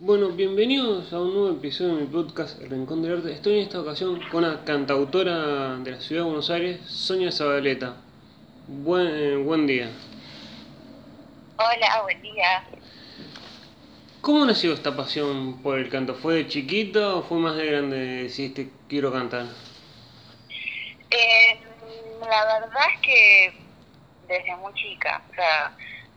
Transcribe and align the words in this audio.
Bueno, 0.00 0.28
bienvenidos 0.28 1.12
a 1.12 1.20
un 1.20 1.34
nuevo 1.34 1.56
episodio 1.56 1.96
de 1.96 2.02
mi 2.02 2.06
podcast 2.06 2.62
El 2.62 2.70
Rincón 2.70 3.02
del 3.02 3.16
Arte. 3.16 3.32
Estoy 3.32 3.54
en 3.54 3.64
esta 3.64 3.80
ocasión 3.80 4.20
con 4.30 4.42
la 4.44 4.64
cantautora 4.64 5.76
de 5.78 5.90
la 5.90 6.00
ciudad 6.00 6.22
de 6.22 6.26
Buenos 6.26 6.50
Aires, 6.50 6.80
Sonia 6.88 7.32
Zabaleta. 7.32 7.96
Buen, 8.68 9.08
eh, 9.08 9.34
buen 9.34 9.66
día. 9.66 9.90
Hola, 11.56 12.02
buen 12.04 12.22
día. 12.22 12.62
¿Cómo 14.20 14.46
nació 14.46 14.72
esta 14.72 14.94
pasión 14.94 15.60
por 15.64 15.80
el 15.80 15.88
canto? 15.88 16.14
¿Fue 16.14 16.36
de 16.36 16.46
chiquita 16.46 17.16
o 17.16 17.24
fue 17.24 17.38
más 17.40 17.56
de 17.56 17.66
grande 17.66 17.96
decidiste 18.22 18.70
quiero 18.88 19.12
cantar? 19.12 19.46
Eh, 21.10 21.60
la 22.20 22.44
verdad 22.44 22.86
es 22.94 23.00
que 23.00 23.52
desde 24.28 24.56
muy 24.58 24.72
chica, 24.74 25.24
o 25.28 25.34
sea, 25.34 25.76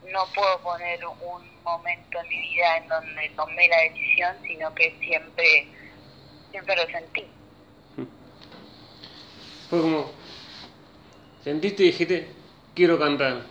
no 0.09 0.25
puedo 0.33 0.59
poner 0.61 1.05
un 1.05 1.63
momento 1.63 2.19
en 2.19 2.29
mi 2.29 2.41
vida 2.41 2.77
en 2.77 2.87
donde 2.87 3.29
tomé 3.35 3.67
la 3.67 3.81
decisión, 3.81 4.35
sino 4.43 4.73
que 4.73 4.95
siempre, 4.99 5.67
siempre 6.51 6.75
lo 6.75 6.85
sentí. 6.87 7.25
Fue 9.69 9.81
como, 9.81 10.11
sentiste 11.43 11.83
y 11.83 11.85
dijiste, 11.87 12.27
quiero 12.75 12.99
cantar. 12.99 13.43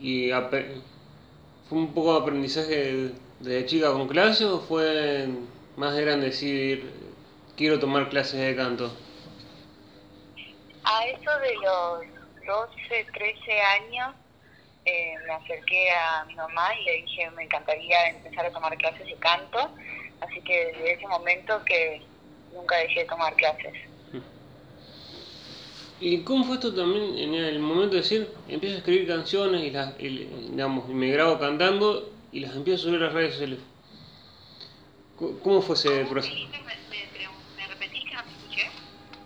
Y 0.00 0.30
fue 1.68 1.78
un 1.78 1.92
poco 1.92 2.14
de 2.14 2.20
aprendizaje 2.20 3.12
desde 3.40 3.66
chica 3.66 3.92
con 3.92 4.08
clase 4.08 4.44
o 4.44 4.60
fue 4.60 5.28
más 5.76 5.94
de 5.94 6.02
grande 6.02 6.26
decir, 6.26 6.90
quiero 7.56 7.78
tomar 7.78 8.08
clases 8.08 8.40
de 8.40 8.56
canto. 8.56 8.90
A 10.84 11.06
eso 11.06 11.30
de 11.40 11.54
los 11.56 12.00
12, 12.46 13.06
13 13.12 13.60
años, 13.60 14.14
eh, 14.88 15.14
me 15.26 15.34
acerqué 15.34 15.90
a 15.90 16.24
mi 16.26 16.34
mamá 16.34 16.68
y 16.80 16.84
le 16.84 16.92
dije 17.02 17.30
me 17.36 17.44
encantaría 17.44 18.08
empezar 18.10 18.46
a 18.46 18.50
tomar 18.52 18.76
clases 18.78 19.06
de 19.06 19.16
canto, 19.16 19.58
así 20.20 20.40
que 20.42 20.66
desde 20.66 20.92
ese 20.94 21.06
momento 21.06 21.62
que 21.64 22.02
nunca 22.52 22.76
dejé 22.78 23.00
de 23.00 23.06
tomar 23.06 23.34
clases. 23.36 23.74
¿Y 26.00 26.22
cómo 26.22 26.44
fue 26.44 26.54
esto 26.54 26.72
también 26.74 27.18
en 27.18 27.34
el 27.34 27.58
momento 27.58 27.96
de 27.96 28.02
decir, 28.02 28.32
empiezo 28.48 28.76
a 28.76 28.78
escribir 28.78 29.08
canciones 29.08 29.62
y, 29.64 29.70
las, 29.70 29.98
y, 29.98 30.08
digamos, 30.50 30.88
y 30.88 30.94
me 30.94 31.10
grabo 31.10 31.38
cantando 31.40 32.12
y 32.30 32.40
las 32.40 32.54
empiezo 32.54 32.82
a 32.82 32.84
subir 32.90 33.02
a 33.02 33.06
las 33.06 33.14
redes 33.14 33.32
sociales? 33.32 33.58
¿Cómo- 35.16 35.40
¿Cómo 35.40 35.60
fue 35.62 35.74
ese 35.74 36.04
proceso? 36.04 36.36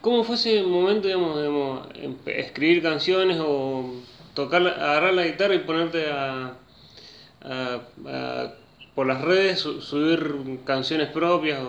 ¿Cómo 0.01 0.25
fue 0.25 0.35
ese 0.37 0.63
momento, 0.63 1.07
digamos, 1.09 1.37
digamos, 1.37 1.89
empe- 1.91 2.39
escribir 2.39 2.83
canciones 2.83 3.37
o 3.41 4.03
tocar, 4.35 4.67
agarrar 4.67 5.15
la 5.15 5.25
guitarra 5.27 5.55
y 5.55 5.61
ponerte 5.61 6.11
a, 6.11 6.57
a- 7.43 7.81
a- 8.07 8.55
por 8.95 9.07
las 9.07 9.23
redes 9.23 9.61
su- 9.61 9.81
subir 9.83 10.65
canciones 10.65 11.09
propias? 11.11 11.61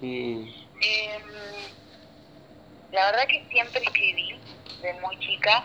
y, 0.00 0.68
Em, 0.82 1.22
la 2.90 3.06
verdad 3.06 3.26
que 3.28 3.46
siempre 3.50 3.80
escribí, 3.82 4.40
de 4.82 4.92
muy 4.94 5.18
chica. 5.20 5.64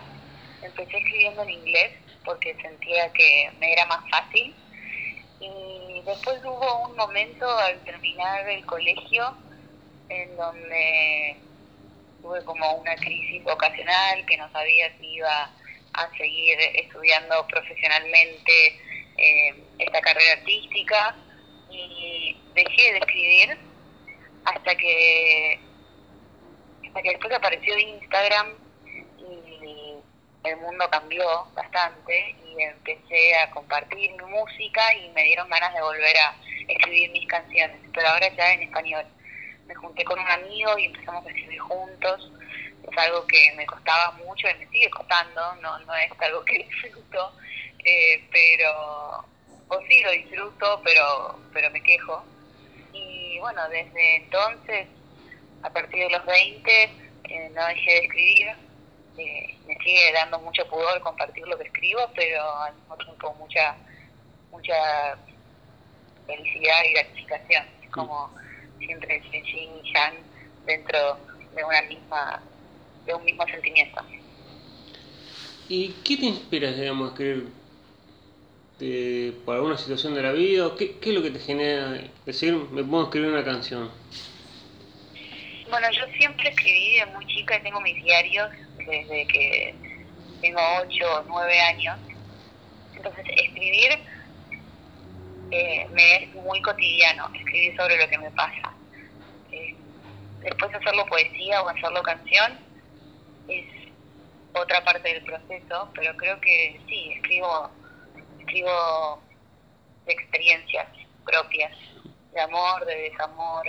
Empecé 0.62 0.96
escribiendo 0.98 1.42
en 1.42 1.50
inglés 1.50 1.92
porque 2.24 2.56
sentía 2.62 3.12
que 3.12 3.50
me 3.60 3.72
era 3.72 3.86
más 3.86 4.00
fácil. 4.10 4.54
Y 5.40 6.02
después 6.04 6.40
hubo 6.44 6.88
un 6.88 6.96
momento 6.96 7.46
al 7.58 7.82
terminar 7.84 8.48
el 8.48 8.64
colegio 8.66 9.36
en 10.08 10.36
donde 10.36 11.36
tuve 12.22 12.44
como 12.44 12.74
una 12.74 12.94
crisis 12.96 13.42
vocacional 13.44 14.24
que 14.26 14.36
no 14.36 14.50
sabía 14.50 14.90
si 14.98 15.06
iba 15.14 15.50
a 15.94 16.10
seguir 16.16 16.58
estudiando 16.74 17.46
profesionalmente 17.46 18.80
eh, 19.16 19.64
esta 19.78 20.00
carrera 20.00 20.32
artística 20.38 21.16
y 21.70 22.36
dejé 22.54 22.92
de 22.92 22.98
escribir 22.98 23.58
hasta 24.44 24.74
que 24.76 25.60
hasta 26.86 27.02
que 27.02 27.10
después 27.10 27.34
apareció 27.34 27.78
Instagram 27.78 28.54
y 29.18 29.48
el 30.44 30.56
mundo 30.58 30.88
cambió 30.90 31.46
bastante 31.54 32.36
y 32.46 32.62
empecé 32.62 33.36
a 33.36 33.50
compartir 33.50 34.12
mi 34.12 34.24
música 34.24 34.94
y 34.94 35.10
me 35.10 35.24
dieron 35.24 35.48
ganas 35.50 35.74
de 35.74 35.82
volver 35.82 36.16
a 36.16 36.36
escribir 36.68 37.10
mis 37.10 37.28
canciones, 37.28 37.78
pero 37.92 38.08
ahora 38.08 38.28
ya 38.34 38.52
en 38.52 38.62
español. 38.62 39.04
Me 39.68 39.74
junté 39.74 40.02
con 40.02 40.18
un 40.18 40.26
amigo 40.26 40.78
y 40.78 40.86
empezamos 40.86 41.24
a 41.26 41.28
escribir 41.28 41.60
juntos. 41.60 42.32
Es 42.90 42.98
algo 42.98 43.26
que 43.26 43.52
me 43.54 43.66
costaba 43.66 44.12
mucho 44.12 44.48
y 44.48 44.54
me 44.54 44.66
sigue 44.68 44.88
costando, 44.88 45.54
no, 45.56 45.78
no 45.80 45.94
es 45.94 46.10
algo 46.20 46.42
que 46.44 46.58
disfruto, 46.64 47.32
eh, 47.84 48.26
pero, 48.32 49.24
o 49.68 49.80
sí 49.86 50.02
lo 50.02 50.10
disfruto, 50.10 50.80
pero, 50.82 51.38
pero 51.52 51.70
me 51.70 51.82
quejo. 51.82 52.24
Y 52.94 53.38
bueno, 53.40 53.68
desde 53.68 54.16
entonces, 54.16 54.88
a 55.62 55.70
partir 55.70 56.04
de 56.04 56.10
los 56.10 56.24
20, 56.24 56.82
eh, 57.24 57.50
no 57.54 57.66
dejé 57.66 57.90
de 57.90 57.98
escribir. 57.98 58.48
Eh, 59.18 59.58
me 59.66 59.76
sigue 59.78 60.12
dando 60.14 60.38
mucho 60.38 60.66
pudor 60.68 61.00
compartir 61.02 61.46
lo 61.46 61.58
que 61.58 61.64
escribo, 61.64 62.00
pero 62.14 62.56
al 62.62 62.74
mismo 62.74 62.96
tiempo 62.96 63.34
mucha, 63.34 63.76
mucha 64.50 65.18
felicidad 66.26 66.84
y 66.84 66.92
gratificación. 66.92 67.66
Es 67.82 67.90
como 67.90 68.32
siempre 68.78 69.16
ese 69.16 69.42
yin 69.52 69.70
y 69.82 69.92
yang 69.92 70.14
dentro 70.66 70.98
de 71.54 71.64
una 71.64 71.82
misma, 71.82 72.42
de 73.06 73.14
un 73.14 73.24
mismo 73.24 73.46
sentimiento. 73.48 74.02
¿Y 75.68 75.88
qué 76.04 76.16
te 76.16 76.26
inspira, 76.26 76.72
digamos, 76.72 77.08
a 77.08 77.12
escribir 77.12 77.48
de- 78.78 79.32
por 79.44 79.56
alguna 79.56 79.76
situación 79.76 80.14
de 80.14 80.22
la 80.22 80.32
vida? 80.32 80.66
¿O 80.66 80.76
qué, 80.76 80.98
qué 80.98 81.10
es 81.10 81.14
lo 81.14 81.22
que 81.22 81.30
te 81.30 81.38
genera 81.40 82.00
decir, 82.24 82.54
me 82.54 82.82
pongo 82.82 83.00
a 83.00 83.04
escribir 83.04 83.30
una 83.30 83.44
canción? 83.44 83.90
Bueno, 85.70 85.86
yo 85.92 86.02
siempre 86.16 86.48
escribí 86.48 86.98
de 86.98 87.06
muy 87.06 87.26
chica 87.26 87.56
y 87.56 87.62
tengo 87.62 87.80
mis 87.80 88.02
diarios 88.02 88.48
desde 88.78 89.26
que 89.26 89.74
tengo 90.40 90.60
8 90.80 91.04
o 91.20 91.24
9 91.28 91.60
años. 91.60 91.96
Entonces, 92.94 93.24
escribir 93.36 93.90
eh, 95.50 95.86
me 95.90 96.24
es 96.24 96.34
muy 96.34 96.60
cotidiano, 96.62 97.30
escribir 97.34 97.74
sobre 97.76 97.96
lo 97.96 98.08
que 98.08 98.18
me 98.18 98.30
pasa. 98.32 98.76
Eh, 99.50 99.76
después 100.42 100.74
hacerlo 100.74 101.06
poesía 101.06 101.62
o 101.62 101.68
hacerlo 101.68 102.02
canción 102.02 102.58
es 103.46 103.66
otra 104.52 104.84
parte 104.84 105.08
del 105.08 105.22
proceso, 105.24 105.90
pero 105.94 106.14
creo 106.16 106.40
que 106.40 106.80
sí, 106.88 107.12
escribo, 107.16 107.70
escribo 108.38 109.22
de 110.06 110.12
experiencias 110.12 110.86
propias, 111.24 111.72
de 112.32 112.40
amor, 112.40 112.84
de 112.84 112.94
desamor, 112.94 113.64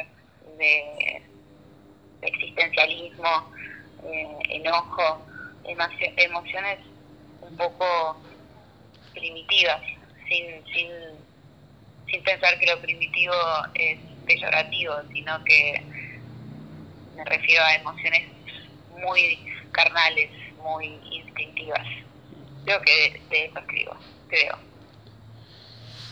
de 0.57 1.23
existencialismo, 2.21 3.51
eh, 4.03 4.39
enojo, 4.49 5.25
emocio- 5.63 6.13
emociones 6.17 6.79
un 7.41 7.55
poco 7.57 8.21
primitivas, 9.13 9.81
sin, 10.27 10.65
sin, 10.73 10.89
sin 12.09 12.23
pensar 12.23 12.57
que 12.59 12.65
lo 12.67 12.79
primitivo 12.81 13.33
es 13.73 13.99
peyorativo, 14.25 14.93
sino 15.11 15.43
que 15.43 15.83
me 17.15 17.25
refiero 17.25 17.63
a 17.63 17.75
emociones 17.75 18.27
muy 19.01 19.39
carnales, 19.71 20.29
muy 20.63 20.99
instintivas. 21.11 21.85
Creo 22.65 22.81
que 22.81 23.21
de, 23.29 23.45
eso 23.45 23.59
escribo, 23.59 23.95
creo. 24.27 24.57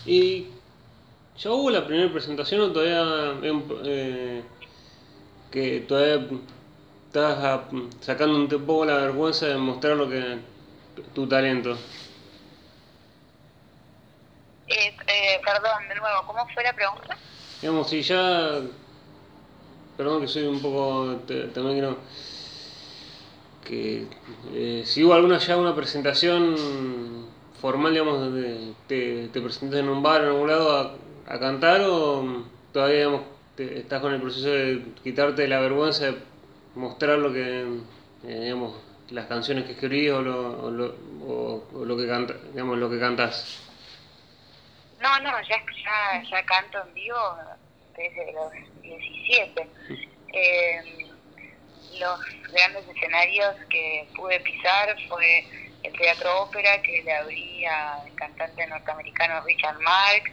¿Y 0.06 0.48
ya 1.38 1.52
hubo 1.52 1.70
la 1.70 1.86
primera 1.86 2.12
presentación 2.12 2.62
o 2.62 2.72
todavía 2.72 3.38
em, 3.48 3.64
eh, 3.86 4.44
que 5.52 5.82
todavía 5.82 6.28
estás 7.08 7.38
ah, 7.44 7.70
sacando 8.02 8.38
un 8.38 8.48
poco 8.66 8.86
la 8.86 8.98
vergüenza 8.98 9.48
de 9.48 9.58
mostrar 9.58 9.98
lo 9.98 10.10
que 10.10 10.40
tu 11.14 11.28
talento? 11.28 11.78
Eh, 14.68 14.94
eh, 15.08 15.42
perdón, 15.46 15.87
de 15.87 15.87
nuevo, 15.98 16.24
¿cómo 16.26 16.40
fue 16.54 16.64
la 16.64 16.74
pregunta? 16.74 17.18
Digamos, 17.62 17.90
si 17.90 18.02
ya, 18.02 18.62
perdón 19.98 20.22
que 20.22 20.28
soy 20.28 20.44
un 20.44 20.62
poco, 20.62 21.18
también 21.54 21.80
quiero 21.80 21.98
que 23.66 24.08
eh, 24.54 24.84
si 24.86 25.04
hubo 25.04 25.14
alguna 25.14 25.40
ya 25.40 25.58
una 25.58 25.76
presentación 25.76 26.56
formal, 27.62 27.92
digamos, 27.92 28.20
donde 28.20 28.74
te, 28.88 29.28
te 29.28 29.42
presentas 29.42 29.80
en 29.80 29.90
un 29.90 30.02
bar 30.02 30.22
en 30.22 30.30
algún 30.30 30.48
lado 30.48 30.98
a, 31.28 31.40
cantar 31.40 31.82
o 31.82 32.44
todavía, 32.72 32.98
digamos, 32.98 33.22
te- 33.56 33.80
estás 33.80 34.00
con 34.02 34.14
el 34.14 34.22
proceso 34.22 34.48
de 34.50 34.82
quitarte 35.04 35.48
la 35.48 35.60
vergüenza 35.60 36.06
de 36.06 36.18
mostrar 36.76 37.20
lo 37.20 37.34
que, 37.34 37.66
eh, 38.24 38.40
digamos, 38.44 38.76
las 39.10 39.26
canciones 39.26 39.66
que 39.66 39.74
escribís 39.74 40.12
o 40.12 40.22
lo, 40.22 40.96
o 41.28 41.86
lo, 41.86 41.98
que 41.98 42.08
canta, 42.08 42.36
digamos, 42.54 42.78
lo 42.78 42.90
que 42.90 43.00
cantás. 43.00 43.67
No, 45.00 45.20
no, 45.20 45.42
ya, 45.42 45.64
ya, 45.84 46.24
ya 46.30 46.46
canto 46.46 46.82
en 46.84 46.94
vivo 46.94 47.38
desde 47.96 48.32
los 48.34 48.52
17. 48.82 49.68
Eh, 50.34 51.08
los 52.00 52.20
grandes 52.52 52.88
escenarios 52.88 53.56
que 53.70 54.08
pude 54.16 54.40
pisar 54.42 54.96
fue 55.08 55.46
el 55.84 55.94
Teatro 55.94 56.44
Ópera, 56.44 56.82
que 56.82 57.02
le 57.04 57.14
abrí 57.14 57.66
al 57.66 58.14
cantante 58.16 58.66
norteamericano 58.68 59.42
Richard 59.46 59.80
Marx, 59.80 60.32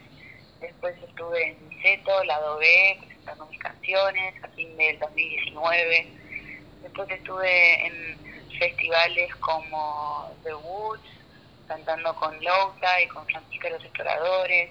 después 0.61 0.97
estuve 1.03 1.51
en 1.51 1.69
Niceto, 1.69 2.25
Lado 2.25 2.59
B, 2.59 2.97
presentando 3.01 3.47
mis 3.47 3.61
canciones 3.61 4.43
a 4.43 4.49
fin 4.49 4.77
del 4.77 4.99
2019. 4.99 6.13
Después 6.83 7.11
estuve 7.11 7.87
en 7.87 8.19
festivales 8.59 9.35
como 9.37 10.31
The 10.43 10.55
Woods, 10.55 11.14
cantando 11.67 12.15
con 12.15 12.35
Louta 12.43 13.01
y 13.03 13.09
con 13.09 13.27
Francisca 13.27 13.71
los 13.71 13.83
Exploradores. 13.83 14.71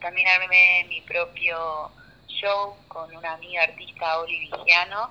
También 0.00 0.26
armé 0.28 0.86
mi 0.88 1.00
propio 1.02 1.90
show 2.26 2.76
con 2.88 3.14
una 3.14 3.34
amiga 3.34 3.62
artista, 3.62 4.18
Oli 4.20 4.40
Vigiano, 4.40 5.10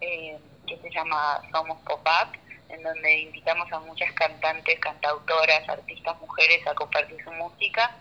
eh, 0.00 0.38
que 0.66 0.78
se 0.78 0.90
llama 0.90 1.40
Somos 1.52 1.78
Pop-Up, 1.82 2.38
en 2.68 2.82
donde 2.82 3.20
invitamos 3.20 3.70
a 3.72 3.80
muchas 3.80 4.12
cantantes, 4.12 4.78
cantautoras, 4.80 5.68
artistas, 5.68 6.20
mujeres 6.20 6.66
a 6.66 6.74
compartir 6.74 7.22
su 7.22 7.30
música. 7.32 7.96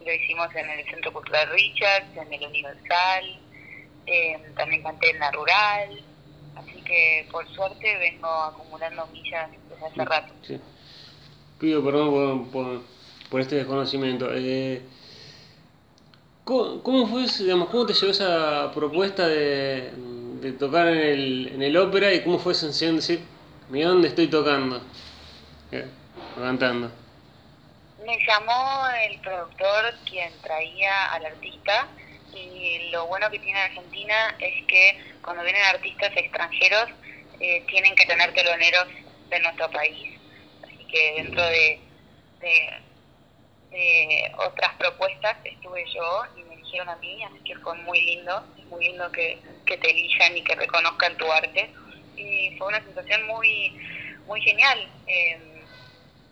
Lo 0.00 0.12
hicimos 0.12 0.54
en 0.54 0.68
el 0.70 0.84
Centro 0.86 1.12
Cultural 1.12 1.48
Richards, 1.50 2.16
en 2.16 2.32
el 2.32 2.46
Universal, 2.46 3.40
eh, 4.06 4.52
también 4.56 4.82
canté 4.82 5.10
en 5.10 5.18
la 5.18 5.30
Rural, 5.30 6.04
así 6.56 6.82
que 6.82 7.26
por 7.30 7.48
suerte 7.54 7.96
vengo 7.98 8.28
acumulando 8.28 9.06
millas 9.06 9.50
desde 9.68 9.86
hace 9.86 10.04
rato. 10.04 10.32
Sí. 10.42 10.60
Pido 11.58 11.84
perdón 11.84 12.50
por, 12.50 12.82
por, 13.30 13.40
este 13.40 13.56
desconocimiento. 13.56 14.28
Eh, 14.32 14.82
¿cómo, 16.44 17.06
fue, 17.06 17.26
digamos, 17.38 17.68
cómo 17.68 17.86
te 17.86 17.94
llegó 17.94 18.10
esa 18.12 18.70
propuesta 18.72 19.26
de, 19.26 19.92
de 20.40 20.52
tocar 20.52 20.88
en 20.88 20.98
el, 20.98 21.50
en 21.54 21.62
el 21.62 21.76
ópera 21.76 22.12
y 22.12 22.22
cómo 22.22 22.38
fue 22.38 22.52
esa 22.52 22.62
sensación 22.62 22.90
de 22.92 22.96
decir, 22.96 23.20
mira 23.70 23.88
dónde 23.88 24.08
estoy 24.08 24.28
tocando, 24.28 24.82
eh, 25.72 25.86
cantando? 26.36 26.90
Me 28.04 28.18
llamó 28.26 28.86
el 29.08 29.18
productor 29.20 29.94
quien 30.04 30.30
traía 30.42 31.12
al 31.12 31.24
artista 31.24 31.88
y 32.34 32.90
lo 32.90 33.06
bueno 33.06 33.30
que 33.30 33.38
tiene 33.38 33.58
Argentina 33.58 34.36
es 34.38 34.66
que 34.66 35.14
cuando 35.22 35.42
vienen 35.42 35.62
artistas 35.62 36.12
extranjeros 36.14 36.90
eh, 37.40 37.64
tienen 37.66 37.94
que 37.94 38.04
tener 38.04 38.34
teloneros 38.34 38.86
de 39.30 39.40
nuestro 39.40 39.70
país. 39.70 40.13
Así 40.94 41.02
que 41.02 41.22
dentro 41.22 41.42
de, 41.42 41.80
de, 43.70 44.32
otras 44.46 44.74
propuestas 44.76 45.36
estuve 45.44 45.84
yo 45.92 46.22
y 46.36 46.44
me 46.44 46.54
eligieron 46.54 46.88
a 46.88 46.96
mí, 46.96 47.24
así 47.24 47.38
que 47.44 47.56
fue 47.56 47.74
muy 47.78 48.00
lindo, 48.00 48.44
muy 48.70 48.84
lindo 48.86 49.10
que, 49.10 49.38
que 49.66 49.76
te 49.76 49.90
elijan 49.90 50.36
y 50.36 50.44
que 50.44 50.54
reconozcan 50.54 51.16
tu 51.16 51.30
arte. 51.32 51.70
Y 52.16 52.56
fue 52.58 52.68
una 52.68 52.80
sensación 52.84 53.26
muy, 53.26 53.76
muy 54.26 54.40
genial. 54.42 54.88
Eh, 55.08 55.64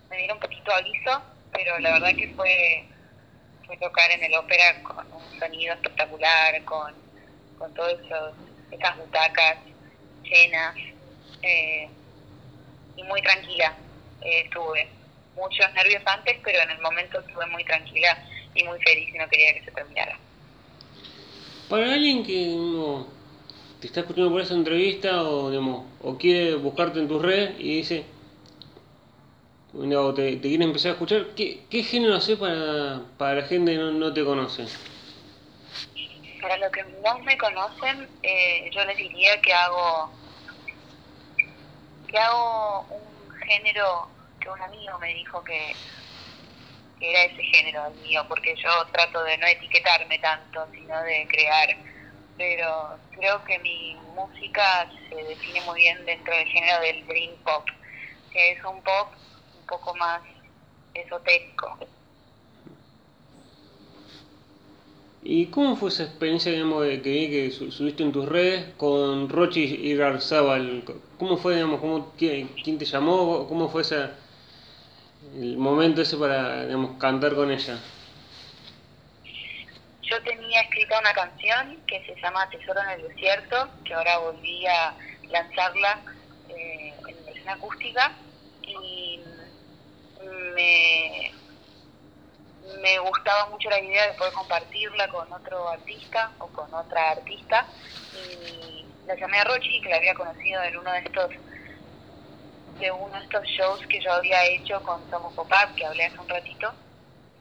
me 0.09 0.19
dieron 0.19 0.37
un 0.37 0.43
poquito 0.43 0.73
aviso, 0.73 1.23
pero 1.53 1.79
la 1.81 1.93
verdad 1.95 2.15
que 2.15 2.29
fue 2.37 2.87
tocar 3.81 4.11
en 4.13 4.23
el 4.23 4.35
ópera 4.35 4.81
con 4.83 5.13
un 5.13 5.41
sonido 5.41 5.75
espectacular, 5.75 6.63
con, 6.65 6.95
con 7.59 7.75
todas 7.75 7.97
esas 8.71 8.97
butacas 8.99 9.57
llenas 10.23 10.77
eh, 11.43 11.89
y 12.97 13.03
muy 13.05 13.21
tranquila 13.23 13.75
eh, 14.25 14.43
estuve. 14.45 14.89
Muchos 15.35 15.73
nervios 15.73 16.03
antes, 16.05 16.37
pero 16.45 16.61
en 16.61 16.71
el 16.71 16.81
momento 16.81 17.21
estuve 17.21 17.47
muy 17.47 17.65
tranquila 17.65 18.19
y 18.55 18.65
muy 18.65 18.79
feliz 18.83 19.09
y 19.15 19.19
no 19.19 19.29
quería 19.29 19.55
que 19.55 19.65
se 19.65 19.71
terminara. 19.71 20.19
Para 21.71 21.95
alguien 21.95 22.23
que 22.23 22.55
no 22.55 23.07
te 23.81 23.87
está 23.87 24.01
escuchando 24.01 24.31
por 24.31 24.43
esa 24.43 24.55
entrevista 24.55 25.23
o, 25.23 25.51
digamos, 25.51 25.87
o 26.03 26.19
quiere 26.19 26.55
buscarte 26.55 26.99
en 26.99 27.09
tus 27.09 27.23
redes 27.23 27.55
y 27.59 27.77
dice, 27.77 28.05
no, 29.73 30.13
te, 30.13 30.37
te 30.37 30.49
quieren 30.49 30.69
empezar 30.69 30.91
a 30.91 30.93
escuchar, 30.93 31.29
¿qué, 31.35 31.63
qué 31.71 31.83
género 31.83 32.17
hace 32.17 32.37
para, 32.37 33.01
para 33.17 33.41
la 33.41 33.43
gente 33.47 33.73
que 33.73 33.79
no, 33.79 33.91
no 33.91 34.13
te 34.13 34.23
conoce? 34.23 34.67
Para 36.43 36.59
los 36.59 36.71
que 36.71 36.85
no 37.03 37.19
me 37.21 37.39
conocen, 37.39 38.07
eh, 38.23 38.71
yo 38.71 38.85
les 38.85 38.97
diría 38.97 39.41
que 39.41 39.53
hago 39.53 40.11
que 42.07 42.19
hago 42.19 42.87
un 42.91 43.12
género 43.45 44.09
que 44.41 44.49
un 44.51 44.61
amigo 44.61 44.99
me 44.99 45.15
dijo 45.15 45.43
que, 45.45 45.77
que 46.99 47.11
era 47.11 47.23
ese 47.25 47.43
género 47.43 47.87
el 47.87 47.95
mío, 47.97 48.25
porque 48.29 48.55
yo 48.57 48.87
trato 48.93 49.23
de 49.25 49.39
no 49.39 49.47
etiquetarme 49.47 50.19
tanto, 50.19 50.67
sino 50.73 51.01
de 51.03 51.27
crear. 51.29 51.69
Pero 52.37 52.99
creo 53.11 53.45
que 53.45 53.59
mi 53.59 53.95
música 54.15 54.91
se 55.09 55.15
define 55.15 55.61
muy 55.63 55.81
bien 55.81 56.05
dentro 56.07 56.35
del 56.35 56.49
género 56.49 56.81
del 56.81 57.07
dream 57.07 57.37
pop, 57.45 57.67
que 58.31 58.53
es 58.53 58.65
un 58.65 58.83
pop 58.83 59.15
poco 59.67 59.95
más 59.95 60.23
esotérico. 60.95 61.79
¿Y 65.25 65.47
cómo 65.47 65.77
fue 65.77 65.89
esa 65.89 66.03
experiencia 66.03 66.51
digamos, 66.51 66.85
que 66.85 66.97
vi 66.97 67.31
que 67.31 67.51
subiste 67.53 68.03
en 68.03 68.11
tus 68.11 68.29
redes 68.29 68.75
con 68.77 69.29
Rochi 69.29 69.63
y 69.63 69.97
Rarzabal? 69.97 70.83
¿Cómo 71.17 71.37
fue, 71.37 71.55
digamos, 71.55 71.81
cómo, 71.81 72.13
quién, 72.19 72.49
te 72.57 72.85
llamó? 72.85 73.47
¿Cómo 73.47 73.69
fue 73.69 73.83
ese, 73.83 74.09
el 75.37 75.57
momento 75.59 76.03
ese 76.03 76.17
para 76.17 76.67
digamos, 76.67 76.99
cantar 76.99 77.37
con 77.37 77.53
ella? 77.53 77.79
Yo 80.03 80.21
tenía 80.25 80.63
escrita 80.63 80.99
una 80.99 81.13
canción 81.13 81.79
que 81.87 82.05
se 82.05 82.21
llama 82.21 82.51
Tesoro 82.51 82.81
en 82.83 83.01
el 83.01 83.09
Desierto, 83.09 83.69
que 83.85 83.95
ahora 83.95 84.19
volví 84.19 84.67
a 84.67 84.95
lanzarla 85.31 86.01
eh, 86.49 86.93
en 87.09 87.25
versión 87.25 87.49
acústica 87.49 88.13
y 88.67 89.21
me, 90.55 91.33
me 92.81 92.99
gustaba 92.99 93.51
mucho 93.51 93.69
la 93.71 93.81
idea 93.81 94.07
de 94.09 94.15
poder 94.15 94.33
compartirla 94.33 95.09
con 95.09 95.33
otro 95.33 95.69
artista 95.69 96.33
o 96.39 96.47
con 96.49 96.73
otra 96.73 97.11
artista. 97.11 97.67
Y 98.13 98.85
la 99.07 99.17
llamé 99.17 99.39
a 99.39 99.45
Rochi 99.45 99.81
que 99.81 99.89
la 99.89 99.97
había 99.97 100.15
conocido 100.15 100.63
en 100.63 100.77
uno 100.77 100.93
de 100.93 100.99
estos 101.01 101.31
de 102.79 102.91
uno 102.91 103.17
de 103.17 103.25
estos 103.25 103.45
shows 103.47 103.81
que 103.89 104.01
yo 104.01 104.13
había 104.13 104.45
hecho 104.47 104.83
con 104.83 105.09
Somos 105.11 105.35
Pop 105.35 105.51
Up, 105.51 105.75
que 105.77 105.87
hablé 105.87 106.05
hace 106.05 106.19
un 106.19 106.29
ratito, 106.29 106.73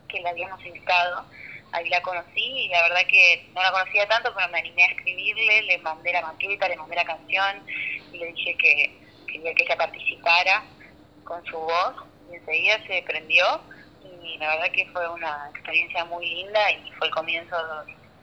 que 0.07 0.19
la 0.21 0.31
habíamos 0.31 0.63
invitado. 0.65 1.25
Ahí 1.71 1.87
la 1.89 2.01
conocí 2.01 2.65
y 2.65 2.67
la 2.67 2.83
verdad 2.83 3.01
que 3.09 3.49
no 3.55 3.61
la 3.61 3.71
conocía 3.71 4.07
tanto, 4.07 4.33
pero 4.35 4.49
me 4.49 4.59
animé 4.59 4.83
a 4.83 4.87
escribirle, 4.87 5.61
le 5.63 5.77
mandé 5.79 6.11
la 6.11 6.21
maqueta, 6.21 6.67
le 6.67 6.75
mandé 6.75 6.95
la 6.95 7.05
canción 7.05 7.65
y 8.11 8.17
le 8.17 8.25
dije 8.33 8.57
que 8.57 9.01
quería 9.25 9.53
que 9.55 9.63
ella 9.63 9.77
participara 9.77 10.63
con 11.23 11.43
su 11.45 11.57
voz. 11.57 11.95
Y 12.29 12.35
enseguida 12.35 12.85
se 12.85 13.01
prendió 13.03 13.45
y 14.23 14.37
la 14.37 14.55
verdad 14.55 14.71
que 14.73 14.87
fue 14.87 15.07
una 15.09 15.49
experiencia 15.53 16.05
muy 16.05 16.25
linda 16.25 16.59
y 16.71 16.91
fue 16.93 17.07
el 17.07 17.13
comienzo 17.13 17.55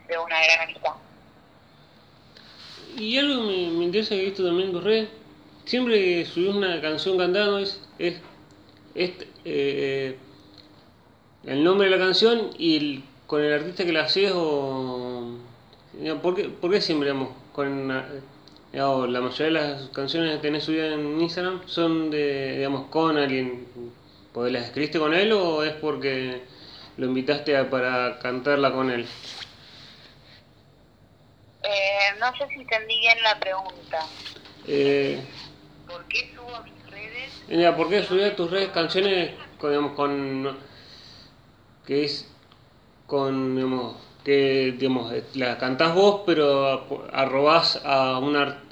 de 0.09 0.19
una 0.19 0.43
gran 0.43 0.61
amistad. 0.61 0.93
Y 2.97 3.19
algo 3.19 3.43
me, 3.43 3.71
me 3.71 3.85
interesa 3.85 4.11
que 4.11 4.25
visto 4.25 4.45
también 4.45 4.83
red, 4.83 5.09
siempre 5.65 5.95
que 6.03 6.25
subís 6.25 6.55
una 6.55 6.81
canción 6.81 7.19
cantando 7.19 7.59
es, 7.59 7.81
es, 7.99 8.21
eh, 9.45 10.17
el 11.45 11.63
nombre 11.63 11.89
de 11.89 11.97
la 11.97 12.05
canción 12.05 12.51
y 12.59 12.77
el, 12.77 13.05
con 13.27 13.43
el 13.43 13.53
artista 13.53 13.85
que 13.85 13.93
la 13.93 14.05
haces 14.05 14.33
o... 14.35 15.39
¿Por 16.23 16.35
qué, 16.37 16.45
por 16.49 16.81
siempre, 16.81 17.09
digamos, 17.09 17.31
con 17.53 17.89
la 17.89 19.21
mayoría 19.21 19.47
de 19.47 19.51
las 19.51 19.89
canciones 19.89 20.37
que 20.37 20.43
tenés 20.43 20.65
subidas 20.65 20.93
en 20.93 21.21
Instagram 21.21 21.61
son 21.67 22.11
de, 22.11 22.57
digamos, 22.57 22.87
con 22.89 23.17
alguien. 23.17 23.67
¿Porque 24.39 24.53
las 24.53 24.67
escribiste 24.67 25.01
con 25.01 25.15
él 25.15 25.33
o 25.33 25.65
es 25.65 25.73
porque 25.73 26.43
lo 26.97 27.07
invitaste 27.07 27.57
a, 27.57 27.69
para 27.69 28.21
cantarla 28.21 28.71
con 28.73 28.89
él? 28.89 29.05
Eh, 31.65 31.99
no 32.21 32.27
sé 32.37 32.47
si 32.47 32.61
entendí 32.61 33.01
bien 33.01 33.21
la 33.21 33.41
pregunta. 33.41 34.07
Eh, 34.65 35.21
¿Por 35.89 36.05
qué 36.05 36.33
subo 36.33 36.55
a 36.55 36.63
mis 36.63 36.89
redes? 36.89 37.43
Mira, 37.49 37.77
¿por 37.77 37.89
qué 37.89 38.05
subís 38.05 38.27
a 38.27 38.37
tus 38.37 38.49
redes 38.49 38.69
canciones 38.69 39.33
con, 39.59 39.71
digamos, 39.71 39.97
con 39.97 40.57
que 41.85 42.05
es 42.05 42.31
con, 43.09 43.57
digamos, 43.57 43.97
que 44.23 44.73
digamos, 44.79 45.13
la 45.35 45.59
cantás 45.59 45.97
vos, 45.97 46.23
pero 46.25 46.87
arrobás 47.13 47.83
a, 47.85 48.21
una, 48.21 48.63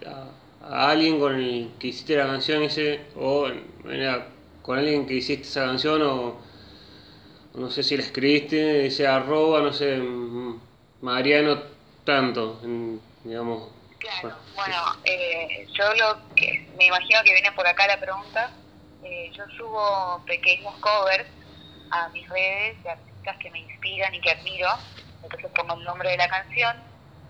a, 0.63 0.91
alguien 0.91 1.19
con 1.19 1.35
el 1.35 1.73
que 1.81 1.89
hiciste 1.89 2.15
la 2.15 2.29
canción 2.29 2.63
ese, 2.63 3.01
o 3.17 3.49
con 4.67 4.79
alguien 4.79 5.07
que 5.07 5.15
hiciste 5.15 5.47
esa 5.47 5.65
canción, 5.65 6.03
o 6.03 6.37
no 7.55 7.71
sé 7.71 7.85
si 7.85 7.97
la 7.97 8.03
escribiste, 8.03 8.87
ese 8.87 9.07
arroba, 9.07 9.61
no 9.61 9.73
sé, 9.73 9.97
Mariano 11.01 11.63
tanto, 12.05 12.61
digamos. 13.23 13.71
Claro, 13.99 14.37
bueno, 14.55 14.77
eh, 15.05 15.67
yo 15.73 15.95
lo 15.95 16.35
que 16.35 16.69
me 16.77 16.87
imagino 16.87 17.21
que 17.25 17.33
viene 17.33 17.51
por 17.53 17.67
acá 17.67 17.87
la 17.87 17.99
pregunta, 17.99 18.51
eh, 19.05 19.31
yo 19.33 19.45
subo 19.57 20.23
pequeños 20.27 20.75
covers 20.81 21.27
a 21.91 22.09
mis 22.09 22.29
redes 22.29 22.83
de 22.83 22.91
artistas 22.91 23.37
que 23.39 23.51
me 23.53 23.61
inspiran 23.61 24.15
y 24.15 24.21
que 24.21 24.33
admiro, 24.33 24.69
entonces 25.23 25.51
pongo 25.55 25.75
el 25.75 25.85
nombre 25.85 26.11
de 26.11 26.17
la 26.17 26.29
canción 26.29 26.77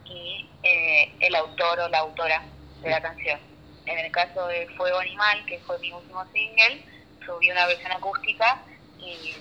y 0.07 0.49
eh, 0.63 1.15
el 1.21 1.35
autor 1.35 1.81
o 1.81 1.89
la 1.89 1.99
autora 1.99 2.43
de 2.83 2.91
la 2.91 3.01
canción. 3.01 3.39
En 3.85 3.99
el 3.99 4.11
caso 4.11 4.47
de 4.49 4.67
Fuego 4.77 4.99
Animal, 4.99 5.45
que 5.47 5.59
fue 5.61 5.79
mi 5.79 5.93
último 5.93 6.25
single, 6.33 6.96
subí 7.27 7.51
una 7.51 7.67
versión 7.67 7.93
acústica 7.93 8.63
y 8.99 9.35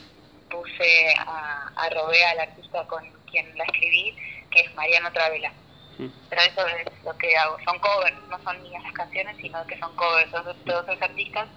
puse 0.50 1.14
a, 1.20 1.72
a 1.76 1.90
Robé, 1.90 2.24
al 2.26 2.40
artista 2.40 2.86
con, 2.88 3.04
quien 3.36 3.58
la 3.58 3.66
escribí, 3.66 4.16
que 4.50 4.62
es 4.62 4.76
Mariano 4.76 5.12
Travela. 5.12 5.52
Mm. 5.98 6.08
Pero 6.30 6.42
eso 6.42 6.68
es 6.68 7.04
lo 7.04 7.18
que 7.18 7.36
hago, 7.38 7.58
son 7.66 7.80
covers, 7.80 8.16
no 8.30 8.40
son 8.44 8.64
mías 8.64 8.84
las 8.84 8.94
canciones, 8.94 9.38
sino 9.38 9.66
que 9.68 9.78
son 9.80 9.96
covers 9.96 10.32
de 10.32 10.74
otros 10.74 11.02
artistas 11.02 11.48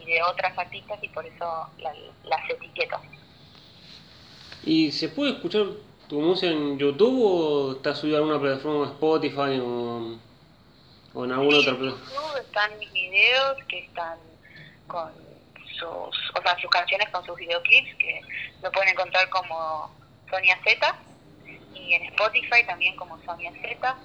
y 0.00 0.06
de 0.06 0.22
otras 0.22 0.56
artistas 0.56 0.98
y 1.02 1.08
por 1.08 1.26
eso 1.26 1.68
las 2.24 2.50
etiqueto. 2.50 3.00
¿Y 4.64 4.90
se 4.92 5.08
puede 5.08 5.32
escuchar 5.32 5.66
tu 6.08 6.20
música 6.20 6.50
en 6.50 6.78
YouTube 6.78 7.22
o 7.22 7.72
está 7.72 7.94
subida 7.94 8.16
a 8.16 8.18
alguna 8.18 8.40
plataforma 8.40 8.86
Spotify 8.86 9.60
o, 9.60 10.18
o 11.14 11.24
en 11.24 11.32
alguna 11.32 11.58
otra 11.58 11.76
plataforma? 11.76 12.04
En 12.04 12.14
YouTube 12.14 12.40
están 12.40 12.78
mis 12.78 12.92
videos 12.92 13.56
que 13.68 13.78
están 13.80 14.18
con 14.88 15.27
sus, 15.78 16.30
o 16.34 16.42
sea, 16.42 16.58
sus 16.60 16.70
canciones 16.70 17.08
con 17.10 17.24
sus 17.24 17.36
videoclips 17.36 17.94
que 17.96 18.20
lo 18.62 18.70
pueden 18.72 18.90
encontrar 18.90 19.28
como 19.30 19.94
Sonia 20.30 20.58
Z 20.64 20.94
y 21.74 21.94
en 21.94 22.02
Spotify 22.04 22.64
también 22.66 22.96
como 22.96 23.18
Sonia 23.24 23.52
Z. 23.52 23.96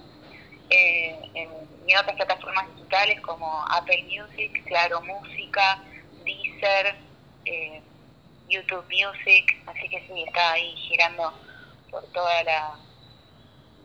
Eh, 0.70 1.20
en, 1.34 1.50
en, 1.88 1.98
otras 1.98 2.16
plataformas 2.16 2.74
digitales 2.76 3.20
como 3.22 3.66
Apple 3.70 4.04
Music, 4.04 4.64
Claro 4.66 5.02
Música, 5.02 5.84
Deezer, 6.24 6.96
eh, 7.46 7.82
YouTube 8.48 8.86
Music, 8.86 9.62
así 9.68 9.90
que 9.90 10.00
sí, 10.08 10.24
está 10.26 10.54
ahí 10.54 10.74
girando 10.78 11.34
por 11.92 12.04
toda 12.12 12.44
la 12.44 12.80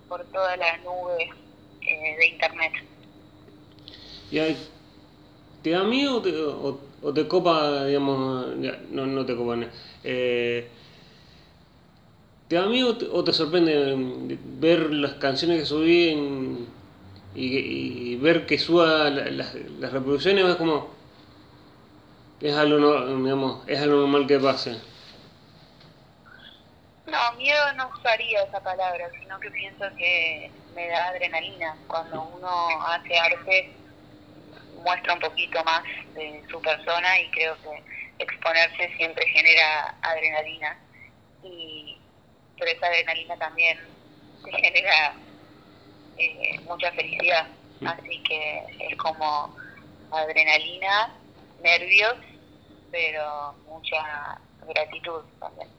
por 0.09 0.25
toda 0.27 0.57
la 0.57 0.77
nube 0.79 1.31
eh, 1.83 2.17
de 2.17 2.27
internet. 2.27 2.73
¿Y 4.31 4.57
te 5.63 5.71
da 5.71 5.85
miedo 5.85 6.17
o 6.17 6.23
te, 6.23 6.31
copa, 7.29 7.85
digamos, 7.85 8.57
no, 8.91 9.07
no 9.07 9.27
te 9.27 9.37
copa, 9.37 9.57
eh, 10.05 10.69
¿te 12.49 12.57
da 12.57 12.67
miedo 12.67 12.97
o 13.13 13.25
te 13.25 13.33
sorprende 13.33 14.39
ver 14.59 14.93
las 14.93 15.15
canciones 15.15 15.61
que 15.61 15.67
subí 15.67 16.67
y, 17.35 18.17
ver 18.17 18.47
que 18.47 18.59
suba 18.59 19.11
las, 19.11 19.55
las 19.55 19.93
reproducciones? 19.93 20.45
Es 20.45 20.57
como, 20.57 20.89
es 22.41 22.55
algo, 22.57 23.07
digamos, 23.07 23.69
es 23.69 23.81
algo 23.81 23.97
normal 23.97 24.27
que 24.27 24.39
pase. 24.39 24.79
No, 27.07 27.33
miedo 27.39 27.73
no 27.75 27.89
usaría 27.89 28.43
esa 28.43 28.61
palabra, 28.61 29.09
sino 29.19 29.41
que 29.41 29.51
pienso 29.51 29.85
que 29.97 30.51
me 30.75 30.89
da 30.89 31.09
adrenalina. 31.09 31.77
Cuando 31.87 32.23
uno 32.37 32.69
hace 32.87 33.19
arte, 33.19 33.73
muestra 34.85 35.15
un 35.15 35.21
poquito 35.21 35.63
más 35.65 35.83
de 36.15 36.43
su 36.51 36.61
persona 36.61 37.21
y 37.21 37.31
creo 37.31 37.57
que 37.63 37.83
exponerse 38.19 38.91
siempre 38.97 39.27
genera 39.29 39.95
adrenalina. 40.03 40.79
Y 41.43 41.97
pero 42.59 42.71
esa 42.73 42.87
adrenalina 42.87 43.37
también 43.37 43.79
te 44.45 44.51
genera 44.51 45.15
eh, 46.17 46.61
mucha 46.65 46.91
felicidad. 46.93 47.49
Así 47.85 48.23
que 48.25 48.65
es 48.81 48.97
como 48.97 49.55
adrenalina 50.11 51.15
nervios, 51.63 52.17
pero 52.91 53.55
mucha 53.67 54.41
gratitud 54.67 55.23
también. 55.39 55.78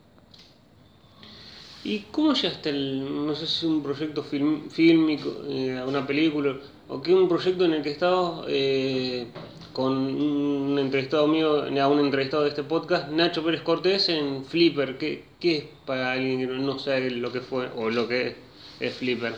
¿Y 1.84 2.00
cómo 2.12 2.34
llegaste, 2.34 2.70
el, 2.70 3.26
no 3.26 3.34
sé 3.36 3.48
si 3.48 3.66
un 3.66 3.82
proyecto 3.82 4.22
film, 4.24 4.70
fílmico, 4.70 5.44
eh, 5.48 5.82
una 5.86 6.06
película, 6.06 6.58
o 6.90 7.02
qué 7.02 7.14
un 7.14 7.30
proyecto 7.30 7.64
en 7.66 7.74
el 7.74 7.82
que 7.82 7.92
estabas 7.92 8.46
eh, 8.50 9.28
con 9.72 9.94
un 9.94 10.78
entrevistado 10.78 11.28
mío, 11.28 11.64
a 11.64 11.88
un 11.88 12.00
entrevistado 12.00 12.44
de 12.44 12.50
este 12.50 12.64
podcast, 12.64 13.10
Nacho 13.10 13.46
Pérez 13.46 13.62
Cortés 13.62 14.10
en 14.10 14.44
Flipper? 14.44 14.98
¿Qué, 14.98 15.24
qué 15.40 15.58
es 15.58 15.64
para 15.86 16.12
alguien 16.12 16.40
que 16.40 16.48
no 16.48 16.78
sabe 16.80 17.12
lo 17.12 17.32
que 17.32 17.40
fue 17.40 17.70
o 17.76 17.90
lo 17.90 18.10
que 18.10 18.36
es 18.82 18.96
Flipper? 18.96 19.36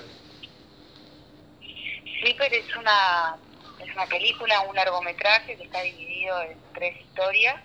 Flipper 2.22 2.54
es 2.54 2.76
una 2.76 3.38
es 3.84 3.96
una 3.96 4.06
película, 4.06 4.62
un 4.62 4.76
largometraje 4.76 5.58
que 5.58 5.64
está 5.64 5.82
dividido 5.82 6.42
en 6.44 6.58
tres 6.74 7.00
historias 7.02 7.62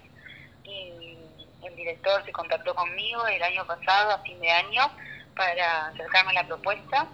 y 0.64 1.05
el 1.66 1.76
director 1.76 2.24
se 2.24 2.32
contactó 2.32 2.74
conmigo 2.74 3.26
el 3.26 3.42
año 3.42 3.66
pasado, 3.66 4.12
a 4.12 4.18
fin 4.22 4.40
de 4.40 4.50
año, 4.50 4.82
para 5.34 5.88
acercarme 5.88 6.30
a 6.30 6.42
la 6.42 6.46
propuesta. 6.46 7.08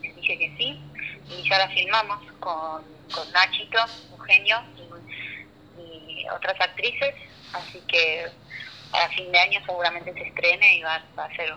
Dije 0.00 0.38
que 0.38 0.54
sí 0.56 0.80
y 1.28 1.48
ya 1.48 1.58
la 1.58 1.68
filmamos 1.68 2.20
con, 2.40 2.82
con 3.12 3.32
Nachito, 3.32 3.78
un 4.12 4.20
genio, 4.20 4.62
y, 5.78 6.26
otras 6.34 6.58
actrices, 6.60 7.14
así 7.52 7.80
que 7.88 8.26
a 8.92 9.08
fin 9.10 9.30
de 9.30 9.38
año 9.38 9.60
seguramente 9.64 10.12
se 10.14 10.28
estrene 10.28 10.78
y 10.78 10.82
va, 10.82 11.02
va 11.18 11.24
a 11.24 11.36
ser 11.36 11.54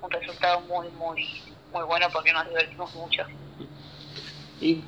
un 0.00 0.10
resultado 0.10 0.60
muy, 0.62 0.88
muy, 0.90 1.42
muy 1.72 1.82
bueno 1.84 2.08
porque 2.12 2.32
nos 2.32 2.48
divertimos 2.48 2.94
mucho. 2.94 3.24
¿Y 4.60 4.82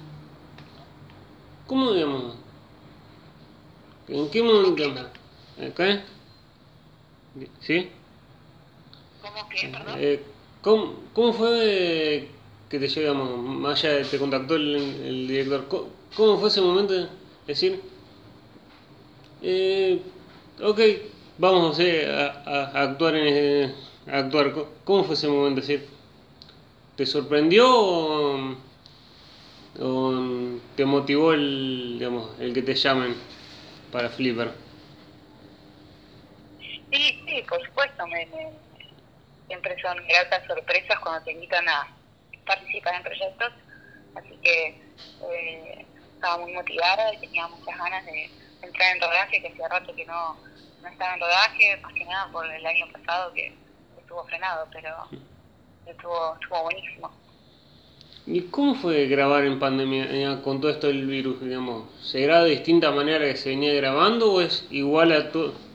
¿Cómo 1.66 1.92
digamos? 1.92 2.36
¿En 4.08 4.30
qué 4.30 4.42
momento? 4.42 5.10
¿Acá? 5.60 6.04
¿Sí? 7.60 7.88
¿Cómo 9.22 9.48
que, 9.48 9.68
perdón? 9.68 9.94
Eh, 9.98 10.22
¿cómo, 10.62 10.94
¿Cómo 11.12 11.32
fue 11.32 12.28
que 12.70 12.78
te 12.78 12.88
llegamos? 12.88 13.38
Más 13.38 13.84
allá 13.84 14.08
te 14.08 14.18
contactó 14.18 14.56
el, 14.56 15.28
director. 15.28 15.88
¿Cómo, 16.16 16.38
fue 16.38 16.48
ese 16.48 16.60
momento? 16.60 16.94
de 16.94 17.08
Decir, 17.46 17.80
eh, 19.42 20.00
ok, 20.62 20.80
vamos 21.38 21.78
a, 21.78 21.82
a, 21.84 22.82
actuar 22.82 23.16
en 23.16 23.74
a 24.06 24.18
actuar. 24.18 24.54
¿Cómo 24.84 25.04
fue 25.04 25.14
ese 25.14 25.28
momento? 25.28 25.60
Decir, 25.60 25.86
¿te 26.96 27.04
sorprendió 27.04 27.68
o, 27.68 28.56
o 29.80 30.14
te 30.74 30.84
motivó 30.84 31.32
el, 31.34 31.96
digamos, 31.98 32.30
el 32.40 32.52
que 32.54 32.62
te 32.62 32.74
llamen 32.74 33.14
para 33.92 34.08
Flipper? 34.08 34.65
Sí, 36.96 37.22
sí, 37.28 37.44
por 37.46 37.62
supuesto. 37.66 38.06
Me, 38.06 38.26
siempre 39.46 39.76
son 39.82 39.98
gratas 40.08 40.46
sorpresas 40.46 40.98
cuando 41.00 41.22
te 41.24 41.32
invitan 41.32 41.68
a 41.68 41.86
participar 42.46 42.94
en 42.94 43.02
proyectos. 43.02 43.52
Así 44.14 44.34
que 44.42 44.80
eh, 45.30 45.86
estaba 46.14 46.38
muy 46.38 46.52
motivada 46.54 47.12
y 47.12 47.18
tenía 47.18 47.46
muchas 47.48 47.76
ganas 47.76 48.04
de 48.06 48.30
entrar 48.62 48.96
en 48.96 49.02
rodaje, 49.02 49.42
que 49.42 49.48
hacía 49.48 49.68
rato 49.68 49.94
que 49.94 50.06
no, 50.06 50.36
no 50.82 50.88
estaba 50.88 51.14
en 51.14 51.20
rodaje, 51.20 51.76
más 51.82 51.92
que 51.92 52.04
nada 52.06 52.32
por 52.32 52.46
el 52.50 52.64
año 52.64 52.86
pasado 52.90 53.32
que 53.34 53.52
estuvo 53.98 54.24
frenado, 54.24 54.66
pero 54.72 54.96
estuvo, 55.84 56.34
estuvo 56.40 56.62
buenísimo. 56.62 57.10
¿Y 58.24 58.40
cómo 58.44 58.74
fue 58.74 59.06
grabar 59.06 59.44
en 59.44 59.58
pandemia 59.58 60.40
con 60.42 60.62
todo 60.62 60.70
esto 60.70 60.86
del 60.86 61.06
virus, 61.06 61.42
digamos? 61.42 61.84
¿Se 62.02 62.22
graba 62.22 62.44
de 62.44 62.50
distinta 62.50 62.90
manera 62.90 63.26
que 63.26 63.36
se 63.36 63.50
venía 63.50 63.74
grabando 63.74 64.32
o 64.32 64.40
es 64.40 64.66
igual 64.70 65.12
a 65.12 65.30
todo? 65.30 65.65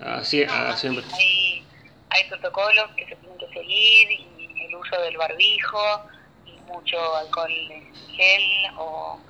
Así, 0.00 0.46
siempre. 0.76 1.04
Hay, 1.12 1.66
hay 2.10 2.28
protocolos 2.28 2.90
que 2.96 3.06
se 3.06 3.16
tienen 3.16 3.38
que 3.38 3.48
seguir 3.48 4.10
y 4.10 4.64
el 4.66 4.74
uso 4.74 5.00
del 5.02 5.16
barbijo 5.16 6.02
y 6.46 6.52
mucho 6.72 7.16
alcohol 7.16 7.50
en 7.50 7.94
gel 8.16 8.74
o 8.78 9.20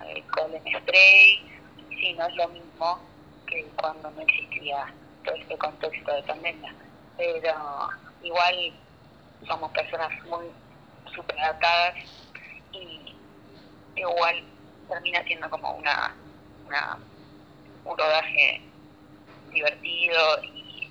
alcohol 0.00 0.54
en 0.54 0.80
spray. 0.80 1.42
Sí, 1.88 2.12
no 2.12 2.26
es 2.26 2.34
lo 2.36 2.48
mismo 2.48 3.00
que 3.46 3.64
cuando 3.76 4.10
no 4.10 4.20
existía 4.20 4.92
todo 5.24 5.34
este 5.34 5.56
contexto 5.56 6.14
de 6.14 6.22
pandemia. 6.24 6.74
Pero 7.16 7.88
igual 8.22 8.72
somos 9.46 9.72
personas 9.72 10.10
muy 10.24 10.46
súper 11.14 11.38
adaptadas 11.40 11.94
y 12.72 13.14
igual 13.96 14.44
termina 14.88 15.24
siendo 15.24 15.48
como 15.48 15.72
una, 15.72 16.14
una 16.66 16.98
un 17.84 17.96
rodaje 17.96 18.67
divertido 19.50 20.42
y, 20.42 20.90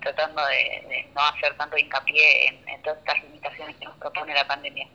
tratando 0.00 0.40
de, 0.46 1.08
no 1.14 1.20
hacer 1.20 1.56
tanto 1.56 1.76
hincapié 1.76 2.48
en, 2.66 2.82
todas 2.82 2.98
estas 2.98 3.22
limitaciones 3.24 3.76
que 3.76 3.84
nos 3.84 3.96
propone 3.96 4.32
la 4.32 4.46
pandemia. 4.46 4.88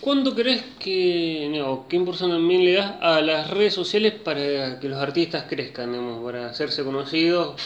¿Cuánto 0.00 0.34
crees 0.34 0.62
que, 0.80 1.48
no, 1.50 1.86
qué 1.86 1.96
importancia 1.96 2.34
también 2.36 2.64
le 2.64 2.72
das 2.74 2.94
a 3.00 3.20
las 3.20 3.50
redes 3.50 3.74
sociales 3.74 4.14
para 4.14 4.80
que 4.80 4.88
los 4.88 5.00
artistas 5.00 5.44
crezcan, 5.48 5.92
digamos, 5.92 6.24
para 6.24 6.46
hacerse 6.46 6.82
conocidos? 6.82 7.60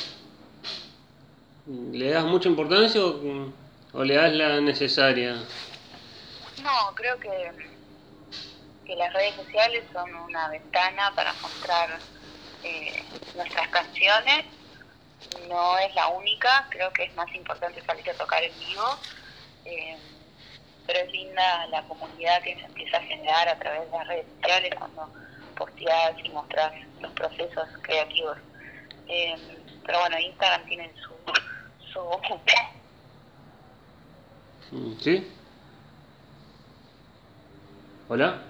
¿Le 1.92 2.10
das 2.10 2.24
mucha 2.24 2.48
importancia 2.48 3.04
o.? 3.04 3.52
¿O 3.92 4.04
le 4.04 4.14
das 4.14 4.32
la 4.32 4.60
necesaria? 4.60 5.34
No, 6.62 6.94
creo 6.94 7.18
que, 7.18 7.50
que 8.84 8.96
las 8.96 9.12
redes 9.12 9.34
sociales 9.34 9.84
son 9.92 10.14
una 10.14 10.48
ventana 10.48 11.12
para 11.14 11.32
mostrar 11.34 11.98
eh, 12.68 13.02
nuestras 13.34 13.68
canciones. 13.68 14.44
No 15.48 15.78
es 15.78 15.94
la 15.94 16.08
única, 16.08 16.66
creo 16.70 16.92
que 16.92 17.04
es 17.04 17.14
más 17.14 17.32
importante 17.34 17.82
salir 17.84 18.08
a 18.10 18.14
tocar 18.14 18.42
en 18.42 18.58
vivo. 18.58 18.98
Eh, 19.64 19.96
pero 20.86 21.00
es 21.00 21.12
linda 21.12 21.66
la 21.66 21.82
comunidad 21.82 22.42
que 22.42 22.54
se 22.56 22.64
empieza 22.64 22.96
a 22.96 23.02
generar 23.02 23.48
a 23.48 23.58
través 23.58 23.90
de 23.90 23.98
las 23.98 24.06
redes 24.06 24.26
sociales 24.36 24.74
cuando 24.78 25.10
posteas 25.54 26.14
y 26.24 26.28
mostras 26.30 26.72
los 27.00 27.12
procesos 27.12 27.68
creativos. 27.82 28.38
Eh, 29.08 29.36
pero 29.84 30.00
bueno, 30.00 30.18
Instagram 30.18 30.66
tiene 30.66 30.92
su 30.94 31.14
su... 31.92 32.00
Mm, 34.70 34.98
¿Sí? 35.00 35.32
¿Hola? 38.08 38.47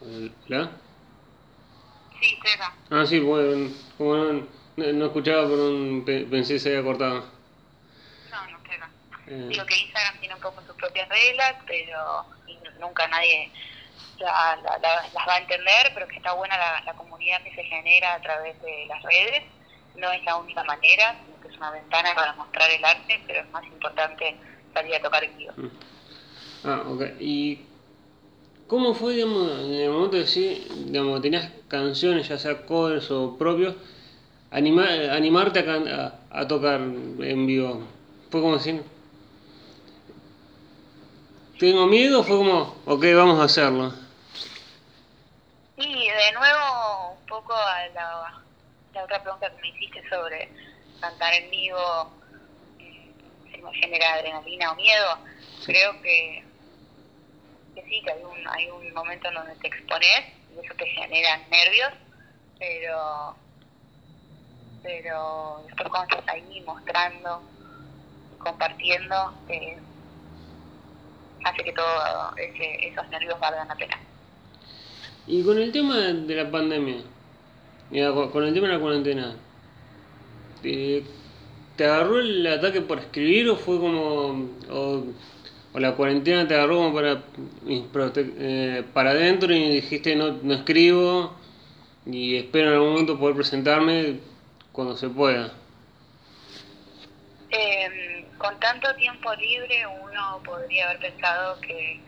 ¿Hola? 0.00 0.70
Sí, 2.20 2.34
estoy 2.34 2.52
acá. 2.52 2.74
Ah, 2.90 3.06
sí, 3.06 3.20
bueno, 3.20 3.70
como 3.96 4.14
no, 4.16 4.48
no, 4.76 5.06
escuchaba, 5.06 5.42
pero 5.48 5.68
un- 5.68 6.04
pe- 6.04 6.24
pensé 6.24 6.54
que 6.54 6.58
se 6.60 6.68
había 6.70 6.82
cortado. 6.84 7.20
No, 8.30 8.50
no 8.50 8.56
estoy 8.58 8.74
acá. 8.76 8.90
Eh, 9.26 9.46
Digo 9.50 9.64
que 9.66 9.76
Instagram 9.76 10.18
tiene 10.20 10.34
un 10.34 10.40
poco 10.40 10.62
sus 10.66 10.74
propias 10.76 11.08
reglas, 11.08 11.54
pero 11.66 12.24
nunca 12.80 13.06
nadie 13.08 13.50
la- 14.18 14.56
la- 14.64 14.78
la- 14.78 15.02
las 15.12 15.28
va 15.28 15.34
a 15.34 15.38
entender, 15.38 15.90
pero 15.94 16.08
que 16.08 16.16
está 16.16 16.32
buena 16.32 16.56
la, 16.56 16.82
la 16.84 16.94
comunidad 16.94 17.42
que 17.42 17.54
se 17.54 17.64
genera 17.64 18.14
a 18.14 18.20
través 18.22 18.60
de 18.62 18.86
las 18.86 19.02
redes. 19.02 19.42
No 19.96 20.10
es 20.12 20.24
la 20.24 20.36
única 20.36 20.62
manera, 20.64 21.20
sino 21.26 21.40
que 21.40 21.48
es 21.48 21.56
una 21.56 21.70
ventana 21.72 22.14
para 22.14 22.32
mostrar 22.34 22.70
el 22.70 22.84
arte, 22.84 23.20
pero 23.26 23.40
es 23.40 23.50
más 23.50 23.64
importante 23.72 24.36
salir 24.72 24.94
a 24.94 25.02
tocar 25.02 25.24
en 25.24 25.36
vivo. 25.36 25.52
Ah, 26.64 26.84
ok. 26.86 27.02
¿Y 27.18 27.69
cómo 28.70 28.94
fue, 28.94 29.14
digamos, 29.14 29.50
en 29.50 29.74
el 29.74 29.90
momento 29.90 30.16
de 30.16 30.26
sí, 30.28 30.64
digamos, 30.86 31.20
tenías 31.20 31.50
canciones, 31.66 32.28
ya 32.28 32.38
sea 32.38 32.64
covers 32.64 33.10
o 33.10 33.36
propios, 33.36 33.74
anima- 34.52 35.12
animarte 35.12 35.58
a, 35.58 35.64
can- 35.64 35.88
a, 35.88 36.20
a 36.30 36.46
tocar 36.46 36.80
en 36.80 37.46
vivo? 37.46 37.82
¿Fue 38.30 38.40
como 38.40 38.54
decir, 38.56 38.80
tengo 41.58 41.86
miedo 41.86 42.20
o 42.20 42.22
fue 42.22 42.36
como, 42.36 42.76
ok, 42.86 43.04
vamos 43.16 43.40
a 43.40 43.44
hacerlo? 43.44 43.92
Y 45.76 46.08
de 46.08 46.32
nuevo, 46.32 47.18
un 47.18 47.26
poco 47.26 47.52
a 47.54 47.88
la, 47.92 48.44
la 48.94 49.04
otra 49.04 49.20
pregunta 49.22 49.50
que 49.50 49.60
me 49.62 49.68
hiciste 49.68 50.00
sobre 50.08 50.48
cantar 51.00 51.34
en 51.34 51.50
vivo, 51.50 52.12
eh, 52.78 53.10
si 53.52 53.62
me 53.62 53.74
genera 53.74 54.14
adrenalina 54.14 54.72
o 54.72 54.76
miedo, 54.76 55.06
creo 55.66 56.00
que, 56.02 56.44
que 57.80 57.88
sí, 57.88 58.02
que 58.02 58.10
hay 58.10 58.22
un, 58.22 58.48
hay 58.48 58.70
un 58.70 58.92
momento 58.94 59.28
en 59.28 59.34
donde 59.34 59.54
te 59.56 59.68
expones 59.68 60.20
y 60.54 60.64
eso 60.64 60.74
te 60.76 60.86
genera 60.86 61.38
nervios, 61.50 61.90
pero, 62.58 63.36
pero 64.82 65.62
después 65.66 65.88
cuando 65.88 66.16
estás 66.16 66.34
ahí 66.34 66.62
mostrando, 66.66 67.42
compartiendo, 68.38 69.34
eh, 69.48 69.78
hace 71.44 71.64
que 71.64 71.72
todos 71.72 72.34
esos 72.36 73.08
nervios 73.08 73.38
valgan 73.40 73.68
la 73.68 73.76
pena. 73.76 73.98
Y 75.26 75.44
con 75.44 75.58
el 75.58 75.70
tema 75.72 75.96
de 75.96 76.34
la 76.34 76.50
pandemia, 76.50 77.02
mira, 77.90 78.12
con 78.12 78.44
el 78.44 78.54
tema 78.54 78.68
de 78.68 78.74
la 78.74 78.80
cuarentena, 78.80 79.36
¿te, 80.62 81.04
te 81.76 81.84
agarró 81.84 82.18
el 82.18 82.46
ataque 82.46 82.80
por 82.80 82.98
escribir 82.98 83.48
o 83.48 83.56
fue 83.56 83.78
como, 83.78 84.48
o, 84.70 85.04
o 85.72 85.78
la 85.78 85.94
cuarentena 85.94 86.46
te 86.48 86.54
agarró 86.54 86.92
para, 86.92 87.22
eh, 87.66 88.84
para 88.92 89.10
adentro 89.10 89.54
y 89.54 89.76
dijiste 89.76 90.16
no, 90.16 90.32
no 90.42 90.54
escribo 90.54 91.34
y 92.06 92.36
espero 92.36 92.70
en 92.70 92.74
algún 92.74 92.90
momento 92.90 93.18
poder 93.18 93.36
presentarme 93.36 94.20
cuando 94.72 94.96
se 94.96 95.08
pueda? 95.08 95.52
Eh, 97.50 98.26
con 98.38 98.58
tanto 98.58 98.94
tiempo 98.94 99.34
libre 99.34 99.86
uno 99.86 100.40
podría 100.44 100.86
haber 100.86 101.00
pensado 101.00 101.60
que, 101.60 102.00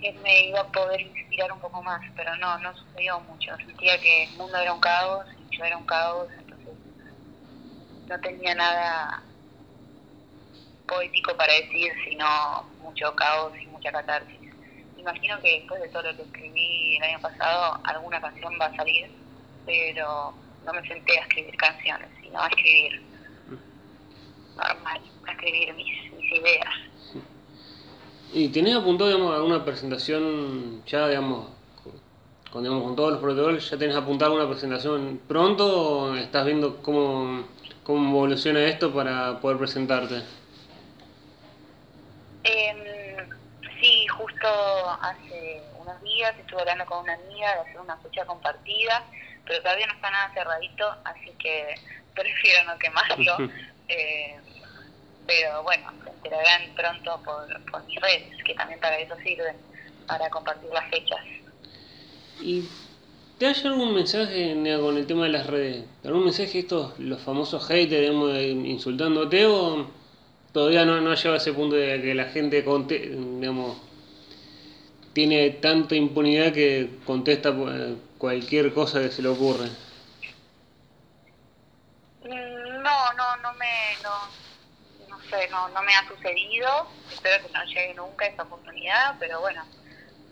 que 0.00 0.12
me 0.22 0.48
iba 0.48 0.60
a 0.60 0.72
poder 0.72 1.00
inspirar 1.00 1.52
un 1.52 1.60
poco 1.60 1.82
más, 1.82 2.02
pero 2.16 2.36
no, 2.36 2.58
no 2.58 2.76
sucedió 2.76 3.20
mucho. 3.20 3.56
Sentía 3.56 4.00
que 4.00 4.24
el 4.24 4.36
mundo 4.36 4.58
era 4.58 4.72
un 4.72 4.80
caos 4.80 5.26
y 5.50 5.56
yo 5.56 5.64
era 5.64 5.76
un 5.76 5.86
caos, 5.86 6.28
entonces 6.38 6.74
no 8.08 8.20
tenía 8.20 8.54
nada 8.54 9.22
poético 10.90 11.36
para 11.36 11.52
decir, 11.54 11.92
sino 12.08 12.26
mucho 12.82 13.14
caos 13.14 13.52
y 13.62 13.66
mucha 13.66 13.92
catarsis. 13.92 14.38
Imagino 14.98 15.40
que 15.40 15.60
después 15.60 15.80
de 15.80 15.88
todo 15.88 16.02
lo 16.02 16.16
que 16.16 16.22
escribí 16.22 16.96
el 16.96 17.02
año 17.04 17.20
pasado, 17.20 17.80
alguna 17.84 18.20
canción 18.20 18.52
va 18.60 18.66
a 18.66 18.76
salir, 18.76 19.10
pero 19.64 20.34
no 20.66 20.72
me 20.72 20.86
senté 20.86 21.18
a 21.18 21.22
escribir 21.22 21.56
canciones, 21.56 22.08
sino 22.20 22.38
a 22.38 22.48
escribir 22.48 23.02
normal, 24.56 25.00
a 25.26 25.32
escribir 25.32 25.74
mis, 25.74 26.10
ideas. 26.32 26.74
¿Y 28.32 28.48
tenés 28.50 28.76
apuntado, 28.76 29.10
digamos, 29.10 29.34
alguna 29.34 29.64
presentación 29.64 30.84
ya, 30.84 31.08
digamos, 31.08 31.48
con, 32.52 32.62
digamos, 32.62 32.84
con 32.84 32.94
todos 32.94 33.12
los 33.12 33.20
protocolos, 33.20 33.68
ya 33.68 33.78
tenés 33.78 33.96
apuntado 33.96 34.32
alguna 34.32 34.48
presentación 34.48 35.20
pronto 35.26 35.66
o 35.66 36.14
estás 36.14 36.46
viendo 36.46 36.82
cómo, 36.82 37.44
cómo 37.82 38.10
evoluciona 38.10 38.64
esto 38.64 38.92
para 38.92 39.40
poder 39.40 39.58
presentarte? 39.58 40.22
Eh, 42.44 43.16
sí, 43.80 44.06
justo 44.06 44.48
hace 45.02 45.62
unos 45.78 46.00
días 46.02 46.34
estuve 46.38 46.60
hablando 46.60 46.86
con 46.86 47.04
una 47.04 47.14
amiga 47.14 47.54
de 47.54 47.60
hacer 47.60 47.80
una 47.80 47.96
fecha 47.98 48.24
compartida, 48.24 49.04
pero 49.46 49.62
todavía 49.62 49.86
no 49.86 49.94
está 49.94 50.10
nada 50.10 50.32
cerradito, 50.34 50.96
así 51.04 51.30
que 51.38 51.74
prefiero 52.14 52.64
no 52.64 52.78
quemarlo. 52.78 53.36
Eh, 53.92 54.38
pero 55.26 55.64
bueno, 55.64 55.92
se 56.04 56.10
enterarán 56.10 56.62
pronto 56.76 57.20
por, 57.24 57.70
por 57.72 57.84
mis 57.86 58.00
redes, 58.00 58.30
que 58.44 58.54
también 58.54 58.78
para 58.78 58.96
eso 59.00 59.16
sirven, 59.16 59.56
para 60.06 60.30
compartir 60.30 60.70
las 60.70 60.88
fechas. 60.90 61.18
¿Y 62.40 62.62
te 63.36 63.46
hay 63.46 63.54
algún 63.64 63.94
mensaje 63.94 64.54
con 64.80 64.96
el 64.96 65.06
tema 65.08 65.24
de 65.24 65.30
las 65.30 65.48
redes? 65.48 65.86
¿Algún 66.04 66.22
mensaje 66.22 66.60
estos, 66.60 66.96
los 67.00 67.20
famosos 67.20 67.66
haters, 67.66 68.00
digamos, 68.00 68.38
insultándote 68.38 69.46
o 69.46 69.90
todavía 70.52 70.84
no, 70.84 71.00
no 71.00 71.14
llega 71.14 71.34
a 71.34 71.36
ese 71.36 71.52
punto 71.52 71.76
de 71.76 72.00
que 72.02 72.14
la 72.14 72.26
gente 72.26 72.64
conte, 72.64 72.98
digamos, 72.98 73.76
tiene 75.12 75.50
tanta 75.50 75.94
impunidad 75.96 76.52
que 76.52 76.98
contesta 77.04 77.50
eh, 77.50 77.96
cualquier 78.18 78.72
cosa 78.72 79.00
que 79.00 79.10
se 79.10 79.22
le 79.22 79.28
ocurre? 79.28 79.68
Mm, 82.24 82.82
No, 82.82 83.12
no, 83.14 83.36
no 83.42 83.52
me, 83.54 83.96
no, 84.02 85.08
no 85.08 85.20
sé, 85.30 85.48
no, 85.50 85.68
no 85.70 85.82
me 85.82 85.94
ha 85.94 86.06
sucedido. 86.08 86.86
Espero 87.12 87.46
que 87.46 87.52
no 87.52 87.64
llegue 87.64 87.94
nunca 87.94 88.26
esa 88.26 88.42
oportunidad, 88.42 89.16
pero 89.18 89.40
bueno, 89.40 89.64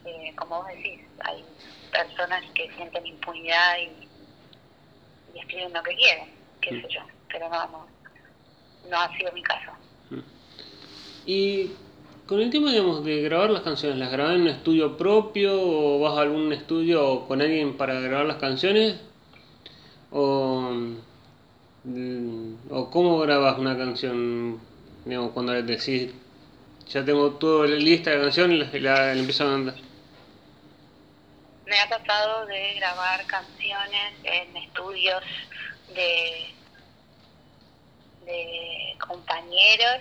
eh, 0.04 0.32
como 0.36 0.62
vos 0.62 0.68
decís, 0.68 1.00
hay 1.24 1.44
personas 1.92 2.44
que 2.54 2.70
sienten 2.74 3.06
impunidad 3.06 3.78
y, 3.78 4.08
y 5.34 5.40
escriben 5.40 5.72
lo 5.72 5.82
que 5.82 5.94
quieren, 5.96 6.28
qué 6.60 6.70
sé 6.80 6.88
yo, 6.88 7.00
pero 7.28 7.48
no, 7.48 7.66
no, 7.68 7.86
no 8.88 8.96
ha 9.00 9.16
sido 9.16 9.32
mi 9.32 9.42
caso. 9.42 9.72
Y 11.28 11.72
con 12.26 12.40
el 12.40 12.48
tema, 12.48 12.70
digamos, 12.70 13.04
de 13.04 13.20
grabar 13.20 13.50
las 13.50 13.60
canciones, 13.60 13.98
¿las 13.98 14.10
grabás 14.10 14.36
en 14.36 14.40
un 14.42 14.48
estudio 14.48 14.96
propio 14.96 15.52
o 15.60 16.00
vas 16.00 16.16
a 16.16 16.22
algún 16.22 16.50
estudio 16.54 17.26
con 17.28 17.42
alguien 17.42 17.76
para 17.76 18.00
grabar 18.00 18.24
las 18.24 18.38
canciones? 18.38 18.96
¿O, 20.10 20.70
mm, 21.84 22.54
o 22.70 22.90
cómo 22.90 23.18
grabas 23.18 23.58
una 23.58 23.76
canción, 23.76 24.58
digamos, 25.04 25.32
cuando 25.32 25.52
decís, 25.52 26.12
ya 26.88 27.04
tengo 27.04 27.32
todo 27.32 27.66
lista 27.66 28.10
la 28.12 28.22
canción 28.22 28.50
y 28.52 28.56
la, 28.56 28.70
la- 28.72 28.80
la 28.80 29.12
empiezo 29.12 29.44
a 29.44 29.50
cantar? 29.52 29.74
Me 31.66 31.78
ha 31.78 31.88
pasado 31.90 32.46
de 32.46 32.74
grabar 32.76 33.26
canciones 33.26 34.14
en 34.24 34.56
estudios 34.56 35.22
de, 35.94 36.46
de 38.24 38.96
compañeros 39.06 39.98